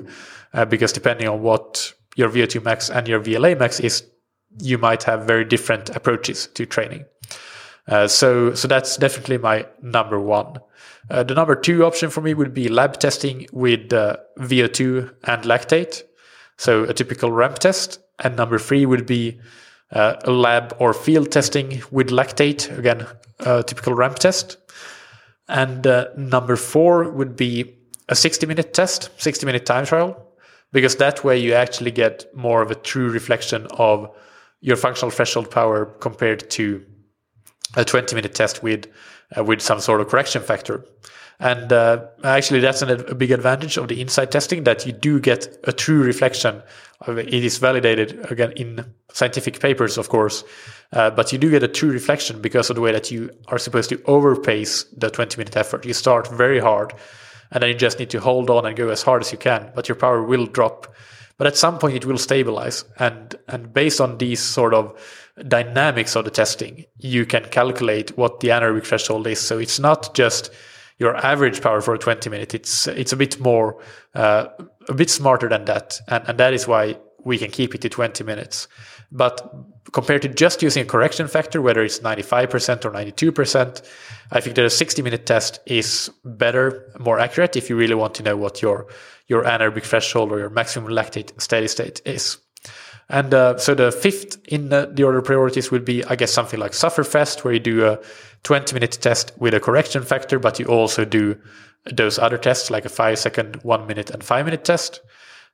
Uh, 0.54 0.65
because 0.65 0.91
depending 0.94 1.28
on 1.28 1.41
what 1.41 1.94
your 2.15 2.30
VO2 2.30 2.63
max 2.63 2.89
and 2.89 3.08
your 3.08 3.22
VLA 3.22 3.58
max 3.58 3.80
is, 3.80 4.04
you 4.60 4.78
might 4.78 5.04
have 5.04 5.24
very 5.24 5.46
different 5.46 5.89
approaches 5.96 6.48
to 6.54 6.65
training. 6.65 7.06
Uh, 7.88 8.08
so, 8.08 8.54
so 8.54 8.67
that's 8.67 8.98
definitely 8.98 9.38
my 9.38 9.65
number 9.82 10.20
one. 10.20 10.58
Uh, 11.10 11.24
the 11.24 11.34
number 11.34 11.56
two 11.56 11.86
option 11.86 12.10
for 12.10 12.22
me 12.22 12.34
would 12.34 12.54
be 12.54 12.70
lab 12.70 13.00
testing 13.00 13.48
with 13.52 13.91
uh, 13.91 14.17
VO2 14.39 15.13
and 15.24 15.44
lactate. 15.44 16.04
So 16.58 16.84
a 16.84 16.94
typical 16.94 17.32
ramp 17.32 17.60
test. 17.60 18.00
And 18.20 18.36
number 18.36 18.60
three 18.60 18.86
would 18.86 19.06
be 19.06 19.39
a 19.91 20.32
lab 20.32 20.75
or 20.80 20.93
field 20.93 21.32
testing 21.32 21.82
with 21.91 22.10
lactate. 22.10 22.77
Again, 22.77 23.06
a 23.39 23.63
typical 23.63 23.93
ramp 23.93 24.19
test. 24.19 24.58
And 25.47 25.86
uh, 25.86 26.08
number 26.15 26.56
four 26.56 27.10
would 27.12 27.36
be 27.36 27.75
a 28.08 28.15
60 28.15 28.45
minute 28.45 28.73
test, 28.73 29.10
60 29.17 29.45
minute 29.45 29.65
time 29.65 29.86
trial, 29.86 30.27
because 30.71 30.95
that 30.97 31.23
way 31.23 31.38
you 31.38 31.54
actually 31.54 31.91
get 31.91 32.25
more 32.36 32.62
of 32.62 32.71
a 32.71 32.75
true 32.75 33.10
reflection 33.10 33.67
of 33.71 34.10
your 34.62 34.77
functional 34.77 35.12
threshold 35.12 35.51
power 35.51 35.86
compared 35.86 36.49
to 36.51 36.86
a 37.75 37.84
20 37.84 38.15
minute 38.15 38.36
test 38.36 38.63
with 38.63 38.88
uh, 39.38 39.43
with 39.43 39.62
some 39.62 39.80
sort 39.80 40.01
of 40.01 40.08
correction 40.08 40.41
factor. 40.41 40.86
And 41.41 41.73
uh, 41.73 42.06
actually, 42.23 42.60
that's 42.60 42.84
an, 42.84 42.91
a 42.91 43.15
big 43.15 43.32
advantage 43.32 43.75
of 43.77 43.88
the 43.88 43.99
INSCYD 43.99 44.30
testing 44.30 44.63
that 44.65 44.86
you 44.86 44.91
do 44.91 45.19
get 45.19 45.58
a 45.63 45.73
true 45.73 46.04
reflection. 46.04 46.62
It 47.08 47.34
is 47.34 47.58
validated 47.58 48.32
again 48.32 48.51
in 48.51 48.86
scientific 49.12 49.60
papers, 49.60 49.97
of 49.97 50.10
course, 50.10 50.43
uh, 50.93 51.10
but 51.10 51.34
you 51.34 51.39
do 51.39 51.49
get 51.49 51.63
a 51.63 51.67
true 51.67 51.91
reflection 51.91 52.41
because 52.41 52.69
of 52.69 52.75
the 52.75 52.82
way 52.82 52.91
that 52.91 53.10
you 53.10 53.32
are 53.47 53.58
supposed 53.58 53.89
to 53.89 53.97
overpace 53.99 54.86
the 54.95 55.10
20 55.10 55.38
minute 55.38 55.58
effort. 55.58 55.84
You 55.84 55.93
start 55.93 56.27
very 56.27 56.60
hard 56.60 56.93
and 57.51 57.63
then 57.63 57.71
you 57.71 57.75
just 57.75 57.97
need 57.97 58.12
to 58.12 58.19
hold 58.19 58.51
on 58.51 58.67
and 58.67 58.77
go 58.77 58.89
as 58.89 59.01
hard 59.01 59.23
as 59.23 59.32
you 59.32 59.38
can, 59.39 59.71
but 59.73 59.89
your 59.89 59.95
power 59.95 60.21
will 60.21 60.45
drop. 60.45 60.93
But 61.38 61.47
at 61.47 61.58
some 61.58 61.80
point 61.80 61.95
it 61.95 62.06
will 62.06 62.19
stabilize. 62.19 62.86
And, 62.99 63.36
and 63.47 63.73
based 63.73 63.99
on 63.99 64.19
these 64.19 64.39
sort 64.39 64.75
of 64.75 64.95
dynamics 65.47 66.15
of 66.15 66.25
the 66.25 66.32
testing, 66.32 66.86
you 66.99 67.25
can 67.25 67.45
calculate 67.45 68.15
what 68.15 68.41
the 68.41 68.49
anaerobic 68.49 68.86
threshold 68.86 69.25
is. 69.25 69.39
So 69.39 69.58
it's 69.58 69.80
not 69.80 70.13
just 70.13 70.51
your 71.02 71.16
average 71.18 71.64
power 71.64 71.82
for 71.82 71.96
a 71.96 71.98
20 71.98 72.30
minute. 72.30 72.54
It's, 72.54 72.86
it's 72.86 73.12
a 73.12 73.18
bit 73.18 73.40
more, 73.40 73.82
uh, 74.14 74.46
a 74.88 74.94
bit 74.94 75.10
smarter 75.10 75.50
than 75.50 75.66
that. 75.66 76.00
And, 76.08 76.24
and 76.28 76.38
that 76.38 76.54
is 76.54 76.68
why 76.68 76.96
we 77.24 77.40
can 77.40 77.50
keep 77.50 77.74
it 77.74 77.82
to 77.82 77.90
20 77.90 78.24
minutes. 78.24 78.68
But 79.12 79.52
compared 79.94 80.22
to 80.22 80.30
just 80.30 80.62
using 80.62 80.84
a 80.84 80.86
correction 80.86 81.28
factor, 81.28 81.60
whether 81.60 81.82
it's 81.82 82.02
95% 82.02 82.86
or 82.86 82.92
92%, 82.92 83.82
I 84.32 84.42
think 84.42 84.56
that 84.56 84.66
a 84.66 84.70
60 84.70 85.02
minute 85.02 85.26
test 85.26 85.60
is 85.66 86.12
better, 86.24 86.94
more 87.00 87.20
accurate 87.20 87.56
if 87.56 87.68
you 87.68 87.76
really 87.76 87.96
want 87.96 88.14
to 88.16 88.24
know 88.24 88.38
what 88.38 88.62
your, 88.62 88.86
your 89.26 89.42
anaerobic 89.42 89.84
threshold 89.84 90.32
or 90.32 90.38
your 90.38 90.52
maximum 90.52 90.92
lactate 90.92 91.42
steady 91.42 91.68
state 91.68 92.02
is. 92.06 92.38
And 93.12 93.34
uh, 93.34 93.58
so 93.58 93.76
the 93.76 93.91
fifth 93.91 94.39
in 94.47 94.69
the, 94.69 95.04
order 95.04 95.17
of 95.17 95.26
priorities 95.26 95.69
would 95.69 95.84
be, 95.84 96.04
I 96.06 96.15
guess, 96.15 96.32
something 96.32 96.60
like 96.60 96.71
Sufferfest, 96.71 97.43
where 97.43 97.54
you 97.54 97.60
do 97.60 97.86
a 97.86 98.00
20 98.43 98.74
minute 98.74 98.97
test 99.02 99.34
with 99.38 99.54
a 99.54 99.60
correction 99.60 100.04
factor, 100.04 100.39
but 100.39 100.60
you 100.60 100.65
also 100.65 101.04
do 101.04 101.38
those 101.91 102.17
other 102.17 102.38
tests 102.38 102.71
like 102.71 102.86
a 102.86 102.89
five 102.89 103.19
second, 103.19 103.58
one 103.63 103.86
minute, 103.86 104.10
and 104.12 104.24
five 104.24 104.45
minute 104.45 104.63
test. 104.63 105.02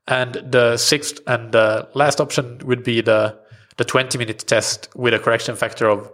And 0.07 0.35
the 0.35 0.77
sixth 0.77 1.19
and 1.25 1.51
the 1.51 1.89
last 1.95 2.21
option 2.21 2.59
would 2.63 2.83
be 2.83 3.01
the 3.01 3.39
the 3.77 3.85
20 3.85 4.17
minute 4.17 4.39
test 4.47 4.89
with 4.95 5.13
a 5.13 5.19
correction 5.19 5.55
factor 5.55 5.87
of 5.87 6.11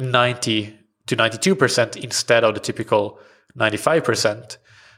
90 0.00 0.78
to 1.06 1.16
92% 1.16 1.96
instead 1.96 2.44
of 2.44 2.54
the 2.54 2.60
typical 2.60 3.18
95%. 3.58 4.56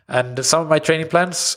And 0.08 0.44
some 0.44 0.60
of 0.60 0.68
my 0.68 0.78
training 0.78 1.08
plans, 1.08 1.56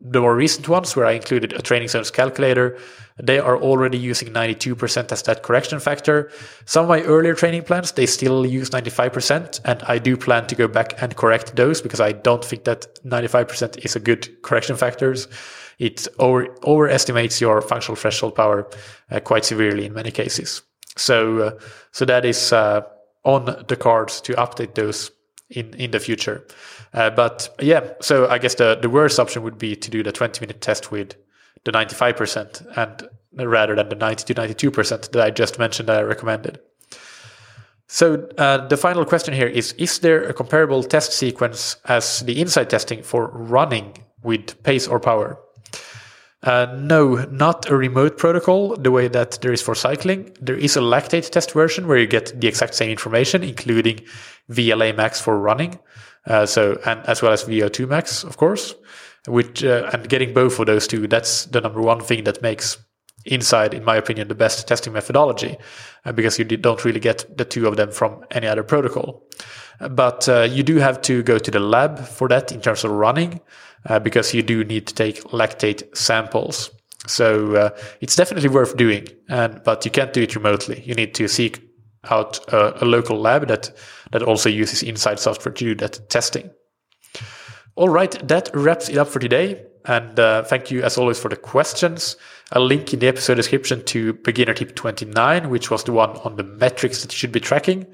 the 0.00 0.20
more 0.20 0.36
recent 0.36 0.68
ones 0.68 0.94
where 0.94 1.06
I 1.06 1.12
included 1.12 1.52
a 1.52 1.62
training 1.62 1.88
zones 1.88 2.12
calculator, 2.12 2.78
they 3.20 3.40
are 3.40 3.60
already 3.60 3.98
using 3.98 4.28
92% 4.28 5.10
as 5.10 5.22
that 5.22 5.42
correction 5.42 5.80
factor. 5.80 6.30
Some 6.64 6.84
of 6.84 6.88
my 6.88 7.02
earlier 7.02 7.34
training 7.34 7.64
plans, 7.64 7.92
they 7.92 8.06
still 8.06 8.46
use 8.46 8.70
95%. 8.70 9.60
And 9.64 9.82
I 9.82 9.98
do 9.98 10.16
plan 10.16 10.46
to 10.46 10.54
go 10.54 10.68
back 10.68 11.02
and 11.02 11.16
correct 11.16 11.56
those 11.56 11.82
because 11.82 12.00
I 12.00 12.12
don't 12.12 12.44
think 12.44 12.64
that 12.64 12.86
95% 13.04 13.84
is 13.84 13.96
a 13.96 14.00
good 14.00 14.42
correction 14.42 14.76
factors 14.76 15.26
it 15.78 16.08
over, 16.18 16.48
overestimates 16.64 17.40
your 17.40 17.60
functional 17.60 17.96
threshold 17.96 18.34
power 18.34 18.68
uh, 19.10 19.20
quite 19.20 19.44
severely 19.44 19.86
in 19.86 19.92
many 19.92 20.10
cases. 20.10 20.62
So, 20.96 21.38
uh, 21.38 21.50
so 21.92 22.04
that 22.04 22.24
is 22.24 22.52
uh, 22.52 22.82
on 23.24 23.64
the 23.68 23.76
cards 23.76 24.20
to 24.22 24.32
update 24.34 24.74
those 24.74 25.10
in, 25.50 25.72
in 25.74 25.92
the 25.92 26.00
future. 26.00 26.46
Uh, 26.94 27.10
but 27.10 27.54
yeah, 27.60 27.92
so 28.00 28.28
I 28.28 28.38
guess 28.38 28.54
the, 28.54 28.78
the 28.80 28.88
worst 28.88 29.18
option 29.18 29.42
would 29.42 29.58
be 29.58 29.76
to 29.76 29.90
do 29.90 30.02
the 30.02 30.12
20 30.12 30.40
minute 30.40 30.60
test 30.60 30.90
with 30.90 31.14
the 31.64 31.72
95% 31.72 32.66
and 32.76 33.48
rather 33.48 33.74
than 33.74 33.88
the 33.88 33.94
90 33.94 34.32
to 34.32 34.40
92% 34.40 35.12
that 35.12 35.22
I 35.22 35.30
just 35.30 35.58
mentioned 35.58 35.88
that 35.88 35.98
I 35.98 36.02
recommended. 36.02 36.60
So 37.88 38.28
uh, 38.36 38.66
the 38.68 38.76
final 38.76 39.04
question 39.06 39.32
here 39.32 39.46
is: 39.46 39.72
Is 39.72 40.00
there 40.00 40.22
a 40.24 40.34
comparable 40.34 40.82
test 40.82 41.12
sequence 41.12 41.76
as 41.86 42.20
the 42.20 42.36
INSCYD 42.36 42.68
testing 42.68 43.02
for 43.02 43.28
running 43.28 44.04
with 44.22 44.62
pace 44.62 44.86
or 44.86 45.00
power? 45.00 45.38
Uh, 46.42 46.66
no, 46.78 47.16
not 47.30 47.68
a 47.68 47.76
remote 47.76 48.16
protocol 48.16 48.76
the 48.76 48.92
way 48.92 49.08
that 49.08 49.38
there 49.42 49.52
is 49.52 49.60
for 49.60 49.74
cycling. 49.74 50.30
There 50.40 50.56
is 50.56 50.76
a 50.76 50.80
lactate 50.80 51.28
test 51.30 51.52
version 51.52 51.88
where 51.88 51.98
you 51.98 52.06
get 52.06 52.40
the 52.40 52.46
exact 52.46 52.74
same 52.74 52.90
information, 52.90 53.42
including 53.42 54.00
VLA 54.50 54.96
max 54.96 55.20
for 55.20 55.36
running. 55.38 55.80
Uh, 56.26 56.46
so, 56.46 56.78
and 56.86 57.00
as 57.06 57.22
well 57.22 57.32
as 57.32 57.44
VO2 57.44 57.88
max, 57.88 58.22
of 58.22 58.36
course, 58.36 58.74
which, 59.26 59.64
uh, 59.64 59.90
and 59.92 60.08
getting 60.08 60.32
both 60.32 60.60
of 60.60 60.66
those 60.66 60.86
two, 60.86 61.08
that's 61.08 61.46
the 61.46 61.60
number 61.60 61.80
one 61.80 62.00
thing 62.00 62.24
that 62.24 62.40
makes 62.40 62.78
INSCYD, 63.26 63.74
in 63.74 63.84
my 63.84 63.96
opinion, 63.96 64.28
the 64.28 64.34
best 64.34 64.66
testing 64.68 64.92
methodology, 64.92 65.56
uh, 66.04 66.12
because 66.12 66.38
you 66.38 66.44
don't 66.44 66.84
really 66.84 67.00
get 67.00 67.36
the 67.36 67.44
two 67.44 67.66
of 67.66 67.76
them 67.76 67.90
from 67.90 68.24
any 68.30 68.46
other 68.46 68.62
protocol. 68.62 69.26
But 69.90 70.28
uh, 70.28 70.42
you 70.42 70.62
do 70.62 70.76
have 70.76 71.02
to 71.02 71.22
go 71.22 71.38
to 71.38 71.50
the 71.50 71.60
lab 71.60 71.98
for 71.98 72.28
that 72.28 72.52
in 72.52 72.60
terms 72.60 72.84
of 72.84 72.92
running 72.92 73.40
uh, 73.86 73.98
because 73.98 74.34
you 74.34 74.42
do 74.42 74.64
need 74.64 74.86
to 74.86 74.94
take 74.94 75.22
lactate 75.24 75.96
samples. 75.96 76.70
So 77.06 77.54
uh, 77.54 77.70
it's 78.00 78.16
definitely 78.16 78.48
worth 78.48 78.76
doing, 78.76 79.08
and 79.28 79.62
but 79.64 79.84
you 79.84 79.90
can't 79.90 80.12
do 80.12 80.22
it 80.22 80.34
remotely. 80.34 80.82
You 80.84 80.94
need 80.94 81.14
to 81.14 81.28
seek 81.28 81.62
out 82.10 82.38
a, 82.52 82.84
a 82.84 82.86
local 82.86 83.18
lab 83.18 83.48
that 83.48 83.70
that 84.12 84.22
also 84.22 84.48
uses 84.48 84.82
INSCYD 84.82 85.18
software 85.18 85.52
to 85.52 85.64
do 85.64 85.74
that 85.76 86.10
testing. 86.10 86.50
All 87.76 87.88
right, 87.88 88.10
that 88.26 88.50
wraps 88.54 88.88
it 88.88 88.98
up 88.98 89.08
for 89.08 89.20
today. 89.20 89.64
And 89.88 90.20
uh, 90.20 90.44
thank 90.44 90.70
you, 90.70 90.82
as 90.82 90.96
always, 90.96 91.18
for 91.18 91.28
the 91.28 91.36
questions. 91.36 92.16
A 92.52 92.60
link 92.60 92.92
in 92.94 93.00
the 93.00 93.08
episode 93.08 93.34
description 93.34 93.84
to 93.86 94.12
beginner 94.12 94.54
tip 94.54 94.76
29, 94.76 95.50
which 95.50 95.70
was 95.70 95.82
the 95.84 95.92
one 95.92 96.10
on 96.18 96.36
the 96.36 96.44
metrics 96.44 97.02
that 97.02 97.12
you 97.12 97.16
should 97.16 97.32
be 97.32 97.40
tracking. 97.40 97.86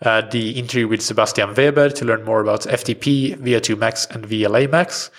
Uh, 0.00 0.22
the 0.22 0.52
interview 0.52 0.88
with 0.88 1.02
Sebastian 1.02 1.54
Weber 1.54 1.90
to 1.90 2.04
learn 2.06 2.24
more 2.24 2.40
about 2.40 2.62
FTP, 2.62 3.36
VO2 3.36 3.76
max, 3.76 4.06
and 4.06 4.24
VLA 4.24 4.70
max 4.70 5.10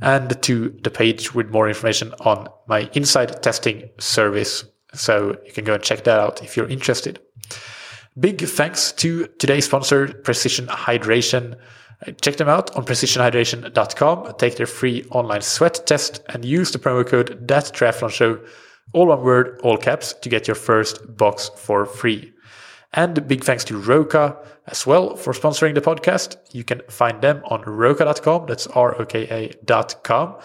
and 0.00 0.40
to 0.42 0.70
the 0.82 0.90
page 0.90 1.34
with 1.34 1.50
more 1.50 1.68
information 1.68 2.14
on 2.20 2.48
my 2.66 2.84
INSCYD 2.86 3.42
testing 3.42 3.88
service. 3.98 4.64
So 4.94 5.36
you 5.44 5.52
can 5.52 5.64
go 5.64 5.74
and 5.74 5.82
check 5.82 6.04
that 6.04 6.20
out 6.20 6.42
if 6.42 6.56
you're 6.56 6.68
interested. 6.68 7.20
Big 8.18 8.40
thanks 8.42 8.92
to 8.92 9.26
today's 9.38 9.66
sponsor, 9.66 10.12
Precision 10.12 10.66
Hydration. 10.66 11.56
Check 12.20 12.36
them 12.36 12.48
out 12.48 12.74
on 12.76 12.84
precisionhydration.com. 12.84 14.34
Take 14.38 14.56
their 14.56 14.66
free 14.66 15.04
online 15.10 15.40
sweat 15.40 15.84
test 15.84 16.22
and 16.28 16.44
use 16.44 16.70
the 16.70 16.78
promo 16.78 17.04
code 17.04 17.48
that 17.48 17.64
triathlon 17.64 18.10
show, 18.10 18.38
all 18.92 19.06
one 19.06 19.22
word, 19.22 19.60
all 19.64 19.76
caps, 19.76 20.12
to 20.12 20.28
get 20.28 20.46
your 20.46 20.54
first 20.54 21.16
box 21.16 21.50
for 21.56 21.84
free. 21.84 22.32
And 22.92 23.26
big 23.26 23.42
thanks 23.42 23.64
to 23.64 23.78
Roka 23.78 24.36
as 24.68 24.86
well 24.86 25.16
for 25.16 25.32
sponsoring 25.32 25.74
the 25.74 25.80
podcast. 25.80 26.36
You 26.52 26.62
can 26.62 26.82
find 26.88 27.20
them 27.20 27.42
on 27.46 27.62
roka.com. 27.62 28.46
That's 28.46 28.66
R-O-K-A.com. 28.68 30.36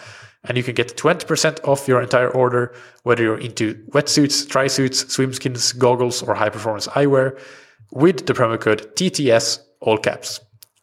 And 0.45 0.57
you 0.57 0.63
can 0.63 0.75
get 0.75 0.97
20% 0.97 1.65
off 1.65 1.87
your 1.87 2.01
entire 2.01 2.29
order, 2.29 2.75
whether 3.03 3.23
you're 3.23 3.37
into 3.37 3.75
wetsuits, 3.91 4.49
tri 4.49 4.67
suits, 4.67 5.05
swimskins, 5.05 5.77
goggles, 5.77 6.21
or 6.21 6.33
high 6.33 6.49
performance 6.49 6.87
eyewear 6.87 7.39
with 7.91 8.25
the 8.25 8.33
promo 8.33 8.59
code 8.59 8.93
TTS, 8.95 9.59
all 9.79 9.97
caps. 9.97 10.41